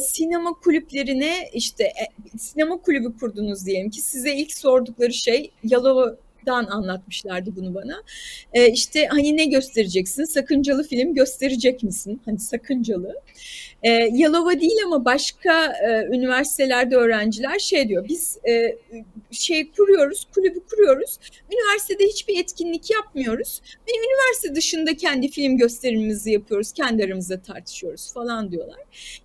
sinema 0.00 0.52
kulüplerine 0.52 1.48
işte 1.52 1.92
sinema 2.38 2.76
kulübü 2.76 3.18
kurdunuz 3.18 3.66
diyelim 3.66 3.90
ki 3.90 4.00
size 4.00 4.34
ilk 4.34 4.52
sordukları 4.52 5.12
şey 5.12 5.50
Yalova 5.64 6.16
dan 6.46 6.66
anlatmışlardı 6.66 7.56
bunu 7.56 7.74
bana. 7.74 8.02
E, 8.52 8.72
işte 8.72 9.06
hani 9.06 9.36
ne 9.36 9.44
göstereceksin? 9.44 10.24
Sakıncalı 10.24 10.82
film 10.88 11.14
gösterecek 11.14 11.82
misin? 11.82 12.20
Hani 12.24 12.38
sakıncalı. 12.38 13.14
E, 13.82 13.90
Yalova 14.12 14.60
değil 14.60 14.78
ama 14.86 15.04
başka 15.04 15.66
e, 15.66 16.16
üniversitelerde 16.16 16.96
öğrenciler 16.96 17.58
şey 17.58 17.88
diyor. 17.88 18.08
Biz 18.08 18.38
e, 18.48 18.78
şey 19.30 19.70
kuruyoruz, 19.72 20.26
kulübü 20.34 20.60
kuruyoruz. 20.70 21.18
Üniversitede 21.52 22.04
hiçbir 22.04 22.38
etkinlik 22.38 22.90
yapmıyoruz. 22.90 23.60
Ve 23.88 23.92
üniversite 23.92 24.54
dışında 24.54 24.96
kendi 24.96 25.28
film 25.28 25.56
gösterimimizi 25.56 26.30
yapıyoruz. 26.30 26.72
Kendi 26.72 27.04
aramızda 27.04 27.42
tartışıyoruz 27.42 28.12
falan 28.12 28.52
diyorlar. 28.52 28.80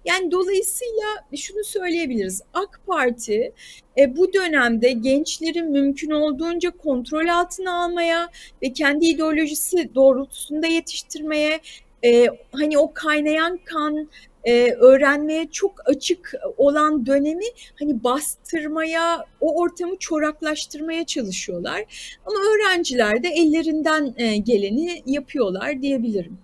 Yani 0.06 0.32
dolayısıyla 0.32 1.06
şunu 1.38 1.64
söyleyebiliriz. 1.64 2.42
AK 2.54 2.82
Parti 2.88 3.54
e, 3.98 4.18
bu 4.18 4.34
dönemde 4.34 4.92
gençleri 4.92 5.64
mümkün 5.64 6.12
olduğunca 6.12 6.72
kontrol 6.72 7.28
altına 7.28 7.84
almaya 7.84 8.30
ve 8.62 8.74
kendi 8.74 9.06
ideolojisi 9.06 9.96
doğrultusunda 9.96 10.68
yetiştirmeye 10.68 11.60
e, 12.06 12.28
hani 12.52 12.78
o 12.78 12.94
kaynayan 12.94 13.60
kan 13.66 14.10
e, 14.44 14.72
öğrenmeye 14.72 15.48
çok 15.52 15.90
açık 15.90 16.34
olan 16.58 17.06
dönemi 17.06 17.46
hani 17.80 18.04
bastırmaya, 18.04 19.26
o 19.42 19.62
ortamı 19.62 19.98
çoraklaştırmaya 19.98 21.06
çalışıyorlar. 21.06 21.84
Ama 22.26 22.36
öğrenciler 22.40 23.24
de 23.24 23.28
ellerinden 23.30 24.14
e, 24.18 24.38
geleni 24.38 25.04
yapıyorlar 25.06 25.82
diyebilirim. 25.82 26.38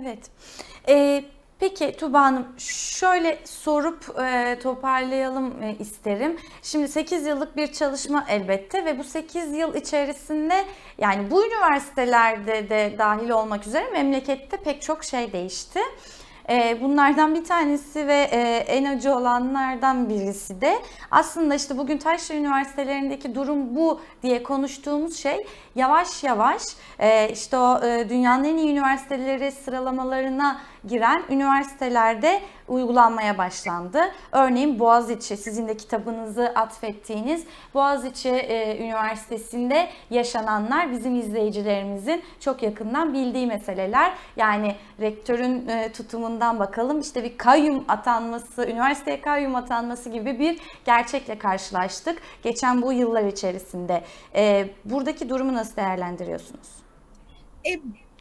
Evet. 0.00 0.18
Ee, 0.88 1.24
Peki 1.60 1.96
Tuba 1.96 2.20
Hanım 2.20 2.46
şöyle 2.58 3.38
sorup 3.44 4.18
e, 4.20 4.58
toparlayalım 4.62 5.62
e, 5.62 5.76
isterim. 5.78 6.36
Şimdi 6.62 6.88
8 6.88 7.26
yıllık 7.26 7.56
bir 7.56 7.72
çalışma 7.72 8.24
elbette 8.28 8.84
ve 8.84 8.98
bu 8.98 9.04
8 9.04 9.52
yıl 9.52 9.74
içerisinde 9.74 10.64
yani 10.98 11.30
bu 11.30 11.46
üniversitelerde 11.46 12.68
de 12.68 12.94
dahil 12.98 13.30
olmak 13.30 13.66
üzere 13.66 13.90
memlekette 13.90 14.56
pek 14.56 14.82
çok 14.82 15.04
şey 15.04 15.32
değişti. 15.32 15.80
E, 16.50 16.78
bunlardan 16.80 17.34
bir 17.34 17.44
tanesi 17.44 18.06
ve 18.06 18.28
e, 18.32 18.56
en 18.56 18.84
acı 18.84 19.14
olanlardan 19.14 20.08
birisi 20.08 20.60
de 20.60 20.78
aslında 21.10 21.54
işte 21.54 21.78
bugün 21.78 21.98
Taşra 21.98 22.34
Üniversitelerindeki 22.34 23.34
durum 23.34 23.76
bu 23.76 24.00
diye 24.22 24.42
konuştuğumuz 24.42 25.16
şey 25.16 25.46
yavaş 25.74 26.24
yavaş 26.24 26.62
e, 26.98 27.28
işte 27.32 27.56
o 27.58 27.82
dünyanın 28.08 28.44
en 28.44 28.56
iyi 28.56 28.72
üniversiteleri 28.72 29.52
sıralamalarına 29.52 30.60
giren 30.86 31.22
üniversitelerde 31.30 32.40
uygulanmaya 32.68 33.38
başlandı. 33.38 34.00
Örneğin 34.32 34.78
Boğaziçi, 34.78 35.36
sizin 35.36 35.68
de 35.68 35.76
kitabınızı 35.76 36.52
atfettiğiniz 36.54 37.44
Boğaziçi 37.74 38.28
e, 38.28 38.84
Üniversitesi'nde 38.84 39.88
yaşananlar 40.10 40.92
bizim 40.92 41.14
izleyicilerimizin 41.14 42.22
çok 42.40 42.62
yakından 42.62 43.14
bildiği 43.14 43.46
meseleler. 43.46 44.12
Yani 44.36 44.76
rektörün 45.00 45.68
e, 45.68 45.92
tutumundan 45.92 46.58
bakalım 46.58 47.00
işte 47.00 47.24
bir 47.24 47.38
kayyum 47.38 47.84
atanması, 47.88 48.66
üniversiteye 48.66 49.20
kayyum 49.20 49.54
atanması 49.54 50.10
gibi 50.10 50.38
bir 50.38 50.60
gerçekle 50.84 51.38
karşılaştık. 51.38 52.22
Geçen 52.42 52.82
bu 52.82 52.92
yıllar 52.92 53.24
içerisinde. 53.24 54.04
E, 54.34 54.68
buradaki 54.84 55.28
durumu 55.28 55.54
nasıl 55.54 55.76
değerlendiriyorsunuz? 55.76 56.68
E, 57.66 57.70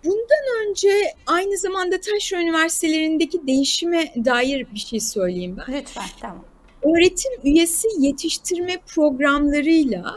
Bundan 0.04 0.68
önce 0.70 0.90
aynı 1.28 1.58
zamanda 1.58 2.00
Taşra 2.00 2.42
Üniversitelerindeki 2.42 3.48
değişime 3.48 4.14
dair 4.26 4.68
bir 4.74 4.80
şey 4.80 5.00
söyleyeyim 5.00 5.58
ben. 5.58 5.74
Lütfen, 5.74 6.04
tamam. 6.22 6.46
Öğretim 6.84 7.32
üyesi 7.44 7.88
yetiştirme 8.00 8.78
programlarıyla 8.88 10.16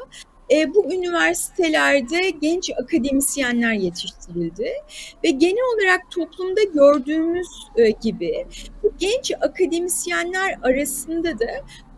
e, 0.52 0.74
bu 0.74 0.92
üniversitelerde 0.92 2.30
genç 2.30 2.70
akademisyenler 2.82 3.72
yetiştirildi 3.72 4.72
ve 5.24 5.30
genel 5.30 5.74
olarak 5.74 6.10
toplumda 6.10 6.62
gördüğümüz 6.62 7.48
e, 7.76 7.90
gibi 7.90 8.46
bu 8.82 8.92
genç 8.98 9.32
akademisyenler 9.40 10.58
arasında 10.62 11.38
da 11.38 11.46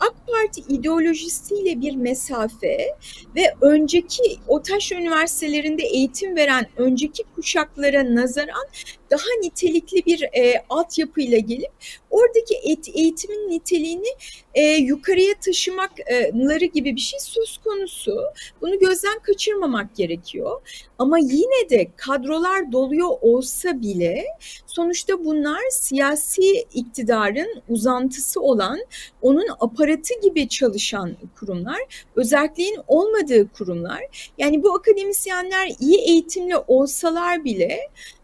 AK 0.03 0.15
Parti 0.27 0.61
ideolojisiyle 0.75 1.81
bir 1.81 1.97
mesafe 1.97 2.97
ve 3.37 3.55
önceki 3.61 4.23
o 4.49 4.63
taş 4.63 4.93
üniversitelerinde 4.93 5.83
eğitim 5.83 6.37
veren 6.37 6.67
önceki 6.77 7.23
kuşaklara 7.35 8.15
nazaran 8.15 8.67
daha 9.11 9.41
nitelikli 9.43 10.07
bir 10.07 10.23
e, 10.23 10.65
altyapıyla 10.69 11.39
gelip 11.39 11.71
oradaki 12.11 12.55
et, 12.55 12.89
eğitimin 12.95 13.51
niteliğini 13.51 14.09
e, 14.55 14.63
yukarıya 14.63 15.35
taşımakları 15.35 16.65
gibi 16.65 16.97
bir 16.97 17.01
şey 17.01 17.21
söz 17.21 17.59
konusu. 17.59 18.21
Bunu 18.61 18.79
gözden 18.79 19.19
kaçırmamak 19.19 19.97
gerekiyor. 19.97 20.61
Ama 20.99 21.19
yine 21.19 21.71
de 21.71 21.89
kadrolar 21.97 22.73
doluyor 22.73 23.09
olsa 23.21 23.81
bile 23.81 24.25
sonuçta 24.67 25.25
bunlar 25.25 25.61
siyasi 25.71 26.67
iktidarın 26.75 27.63
uzantısı 27.69 28.41
olan 28.41 28.79
onun 29.23 29.47
aparatı 29.61 29.92
gibi 30.23 30.49
çalışan 30.49 31.17
kurumlar, 31.39 31.81
özelliğin 32.17 32.79
olmadığı 32.87 33.49
kurumlar. 33.49 34.33
Yani 34.39 34.63
bu 34.63 34.75
akademisyenler 34.75 35.71
iyi 35.81 35.99
eğitimli 35.99 36.57
olsalar 36.57 37.45
bile 37.45 37.81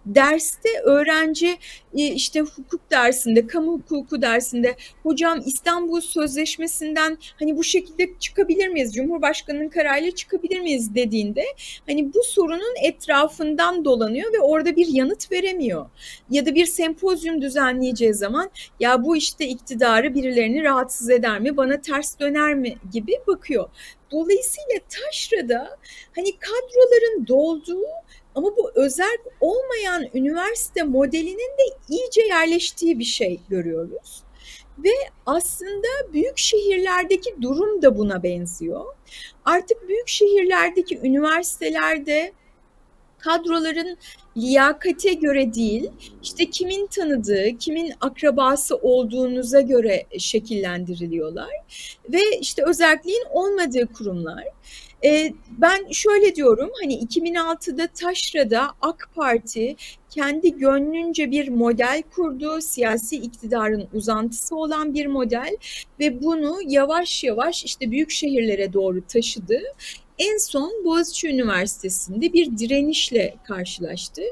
derste 0.06 0.68
öğrenci 0.84 1.58
e, 1.94 2.06
işte 2.06 2.40
hukuk 2.40 2.90
dersinde, 2.90 3.46
kamu 3.46 3.72
hukuku 3.72 4.22
dersinde 4.22 4.76
hocam 5.02 5.42
İstanbul 5.46 6.00
Sözleşmesi'nden 6.00 7.18
hani 7.38 7.56
bu 7.56 7.64
şekilde 7.64 8.18
çıkabilir 8.18 8.68
miyiz? 8.68 8.94
Cumhurbaşkanının 8.94 9.68
kararıyla 9.68 10.10
çıkabilir 10.10 10.60
miyiz 10.60 10.94
dediğinde 10.94 11.44
hani 11.86 12.14
bu 12.14 12.22
sorunun 12.24 12.74
etrafından 12.84 13.84
dolanıyor 13.84 14.32
ve 14.32 14.40
orada 14.40 14.76
bir 14.76 14.86
yanıt 14.86 15.32
veremiyor. 15.32 15.86
Ya 16.30 16.46
da 16.46 16.54
bir 16.54 16.66
sempozyum 16.66 17.42
düzenleyeceği 17.42 18.14
zaman 18.14 18.50
ya 18.80 19.04
bu 19.04 19.16
işte 19.16 19.48
iktidarı 19.48 20.14
birilerini 20.14 20.64
rahatsız 20.64 21.10
eder 21.10 21.40
mi, 21.40 21.56
bana 21.56 21.80
ters 21.80 22.18
döner 22.18 22.54
mi 22.54 22.76
gibi 22.92 23.12
bakıyor. 23.26 23.68
Dolayısıyla 24.10 24.80
taşrada 24.88 25.78
hani 26.14 26.32
kadroların 26.38 27.26
dolduğu 27.26 27.86
ama 28.38 28.56
bu 28.56 28.70
özel 28.74 29.18
olmayan 29.40 30.06
üniversite 30.14 30.82
modelinin 30.82 31.58
de 31.58 31.76
iyice 31.88 32.22
yerleştiği 32.22 32.98
bir 32.98 33.04
şey 33.04 33.40
görüyoruz. 33.48 34.22
Ve 34.78 34.90
aslında 35.26 36.12
büyük 36.12 36.38
şehirlerdeki 36.38 37.34
durum 37.42 37.82
da 37.82 37.98
buna 37.98 38.22
benziyor. 38.22 38.84
Artık 39.44 39.88
büyük 39.88 40.08
şehirlerdeki 40.08 40.98
üniversitelerde 40.98 42.32
kadroların 43.18 43.96
liyakate 44.36 45.12
göre 45.12 45.54
değil, 45.54 45.90
işte 46.22 46.50
kimin 46.50 46.86
tanıdığı, 46.86 47.58
kimin 47.58 47.92
akrabası 48.00 48.76
olduğunuza 48.76 49.60
göre 49.60 50.06
şekillendiriliyorlar 50.18 51.50
ve 52.12 52.38
işte 52.40 52.62
özelliğin 52.66 53.24
olmadığı 53.30 53.86
kurumlar 53.86 54.44
E, 55.04 55.32
ben 55.50 55.90
şöyle 55.92 56.34
diyorum 56.34 56.70
hani 56.82 56.94
2006'da 56.94 57.86
Taşra'da 57.86 58.70
AK 58.80 59.10
Parti 59.14 59.76
kendi 60.10 60.58
gönlünce 60.58 61.30
bir 61.30 61.48
model 61.48 62.02
kurdu. 62.14 62.60
Siyasi 62.60 63.16
iktidarın 63.16 63.88
uzantısı 63.92 64.56
olan 64.56 64.94
bir 64.94 65.06
model 65.06 65.56
ve 66.00 66.22
bunu 66.22 66.58
yavaş 66.66 67.24
yavaş 67.24 67.64
işte 67.64 67.90
büyük 67.90 68.10
şehirlere 68.10 68.72
doğru 68.72 69.06
taşıdı 69.06 69.60
en 70.18 70.38
son 70.38 70.84
Boğaziçi 70.84 71.28
Üniversitesi'nde 71.28 72.32
bir 72.32 72.58
direnişle 72.58 73.34
karşılaştı. 73.44 74.22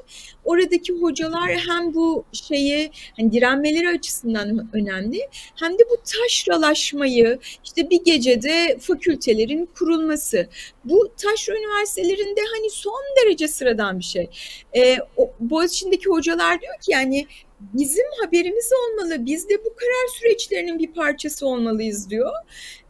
Oradaki 0.45 0.93
hocalar 0.93 1.51
hem 1.69 1.95
bu 1.95 2.25
şeyi 2.33 2.91
hani 3.17 3.33
direnmeleri 3.33 3.89
açısından 3.89 4.69
önemli 4.73 5.21
hem 5.61 5.73
de 5.73 5.83
bu 5.91 5.97
taşralaşmayı 6.05 7.39
işte 7.65 7.91
bir 7.91 8.05
gecede 8.05 8.79
fakültelerin 8.81 9.69
kurulması. 9.79 10.49
Bu 10.85 11.13
taşra 11.17 11.59
üniversitelerinde 11.59 12.41
hani 12.57 12.71
son 12.71 13.03
derece 13.17 13.49
sıradan 13.49 13.99
bir 13.99 14.05
şey. 14.05 14.31
Ee, 14.77 14.97
Boğaziçi'ndeki 15.41 16.09
hocalar 16.09 16.61
diyor 16.61 16.75
ki 16.81 16.93
yani 16.93 17.27
bizim 17.75 18.05
haberimiz 18.25 18.71
olmalı. 18.73 19.27
Biz 19.27 19.49
de 19.49 19.65
bu 19.65 19.75
karar 19.77 20.09
süreçlerinin 20.19 20.79
bir 20.79 20.93
parçası 20.93 21.47
olmalıyız 21.47 22.11
diyor. 22.11 22.33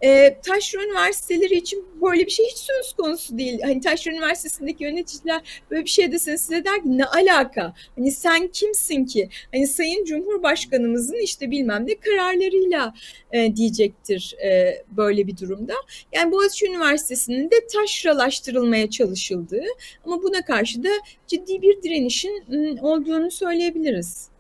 E, 0.01 0.41
Taşra 0.41 0.85
Üniversiteleri 0.85 1.55
için 1.55 1.85
böyle 2.03 2.27
bir 2.27 2.31
şey 2.31 2.47
hiç 2.47 2.59
söz 2.59 2.93
konusu 2.93 3.39
değil. 3.39 3.61
Hani 3.62 3.81
Taşra 3.81 4.12
Üniversitesi'ndeki 4.12 4.85
yöneticiler 4.85 5.64
böyle 5.70 5.85
bir 5.85 5.91
şey 5.91 6.12
desene 6.12 6.39
size 6.39 6.64
der 6.64 6.83
ki 6.83 6.99
ne 6.99 7.05
alaka? 7.05 7.74
Hani 7.97 8.11
sen 8.11 8.49
kimsin 8.49 9.05
ki? 9.05 9.29
Hani 9.53 9.66
Sayın 9.66 10.05
Cumhurbaşkanımızın 10.05 11.22
işte 11.22 11.51
bilmem 11.51 11.87
ne 11.87 11.95
kararlarıyla 11.95 12.95
e, 13.33 13.57
diyecektir 13.57 14.37
e, 14.45 14.83
böyle 14.91 15.27
bir 15.27 15.37
durumda. 15.37 15.74
Yani 16.12 16.33
Boğaziçi 16.33 16.66
Üniversitesi'nin 16.66 17.51
de 17.51 17.66
taşralaştırılmaya 17.66 18.91
çalışıldığı 18.91 19.64
ama 20.05 20.22
buna 20.22 20.45
karşı 20.45 20.83
da 20.83 20.89
ciddi 21.27 21.62
bir 21.62 21.83
direnişin 21.83 22.77
olduğunu 22.77 23.31
söyleyebiliriz. 23.31 24.36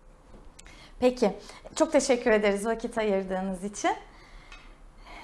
Peki. 1.00 1.32
Çok 1.74 1.92
teşekkür 1.92 2.30
ederiz 2.30 2.66
vakit 2.66 2.98
ayırdığınız 2.98 3.64
için. 3.64 3.90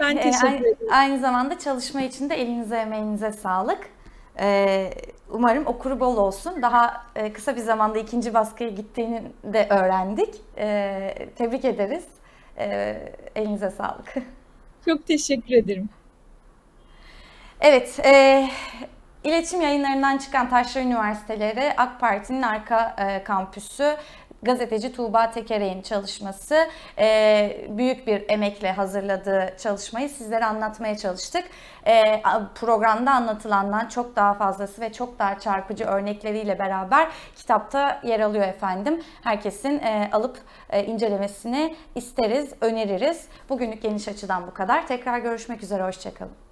Ben 0.01 0.17
ee, 0.17 0.21
teşekkür 0.21 0.47
ederim. 0.49 0.77
Aynı, 0.81 0.97
aynı 0.97 1.19
zamanda 1.19 1.59
çalışma 1.59 2.03
için 2.03 2.31
de 2.31 2.35
elinize 2.35 2.77
emeğinize 2.77 3.33
sağlık. 3.33 3.91
Ee, 4.39 4.91
umarım 5.31 5.67
okuru 5.67 6.01
bol 6.01 6.17
olsun. 6.17 6.63
Daha 6.63 7.07
e, 7.17 7.33
kısa 7.33 7.57
bir 7.57 7.61
zamanda 7.61 7.99
ikinci 7.99 8.35
baskıya 8.35 8.71
gittiğini 8.71 9.23
de 9.45 9.67
öğrendik. 9.71 10.35
Ee, 10.59 11.29
tebrik 11.37 11.65
ederiz. 11.65 12.05
Elinize 13.35 13.71
sağlık. 13.71 14.15
Çok 14.85 15.07
teşekkür 15.07 15.55
ederim. 15.55 15.89
Evet, 17.61 18.01
e, 18.05 18.49
İletişim 19.25 19.61
yayınlarından 19.61 20.19
çıkan 20.19 20.51
Taşra 20.51 20.81
Üniversiteleri 20.81 21.73
AK 21.77 22.01
Parti'nin 22.01 22.43
arka 22.43 22.97
e, 22.99 23.25
kampüsü 23.25 23.97
gazeteci 24.43 24.93
Tuğba 24.93 25.31
Tekere'nin 25.31 25.83
çalışması. 25.83 26.69
E, 26.99 27.67
büyük 27.69 28.07
bir 28.07 28.25
emekle 28.29 28.73
hazırladığı 28.73 29.55
çalışmayı 29.59 30.09
sizlere 30.09 30.45
anlatmaya 30.45 30.97
çalıştık. 30.97 31.45
E, 31.87 32.23
programda 32.55 33.11
anlatılandan 33.11 33.89
çok 33.89 34.17
daha 34.17 34.35
fazlası 34.35 34.81
ve 34.81 34.93
çok 34.93 35.19
daha 35.19 35.39
çarpıcı 35.39 35.85
örnekleriyle 35.85 36.59
beraber 36.59 37.09
kitapta 37.37 38.01
yer 38.05 38.21
alıyor 38.21 38.49
efendim. 38.49 39.03
Herkesin 39.23 39.79
e, 39.79 40.11
alıp 40.13 40.39
e, 40.71 40.85
incelemesini 40.85 41.77
isteriz, 41.95 42.53
öneririz. 42.61 43.27
Bugünlük 43.49 43.83
geniş 43.83 44.09
açıdan 44.09 44.47
bu 44.47 44.55
kadar. 44.55 44.87
Tekrar 44.87 45.19
görüşmek 45.19 45.63
üzere, 45.63 45.83
hoşçakalın. 45.83 46.52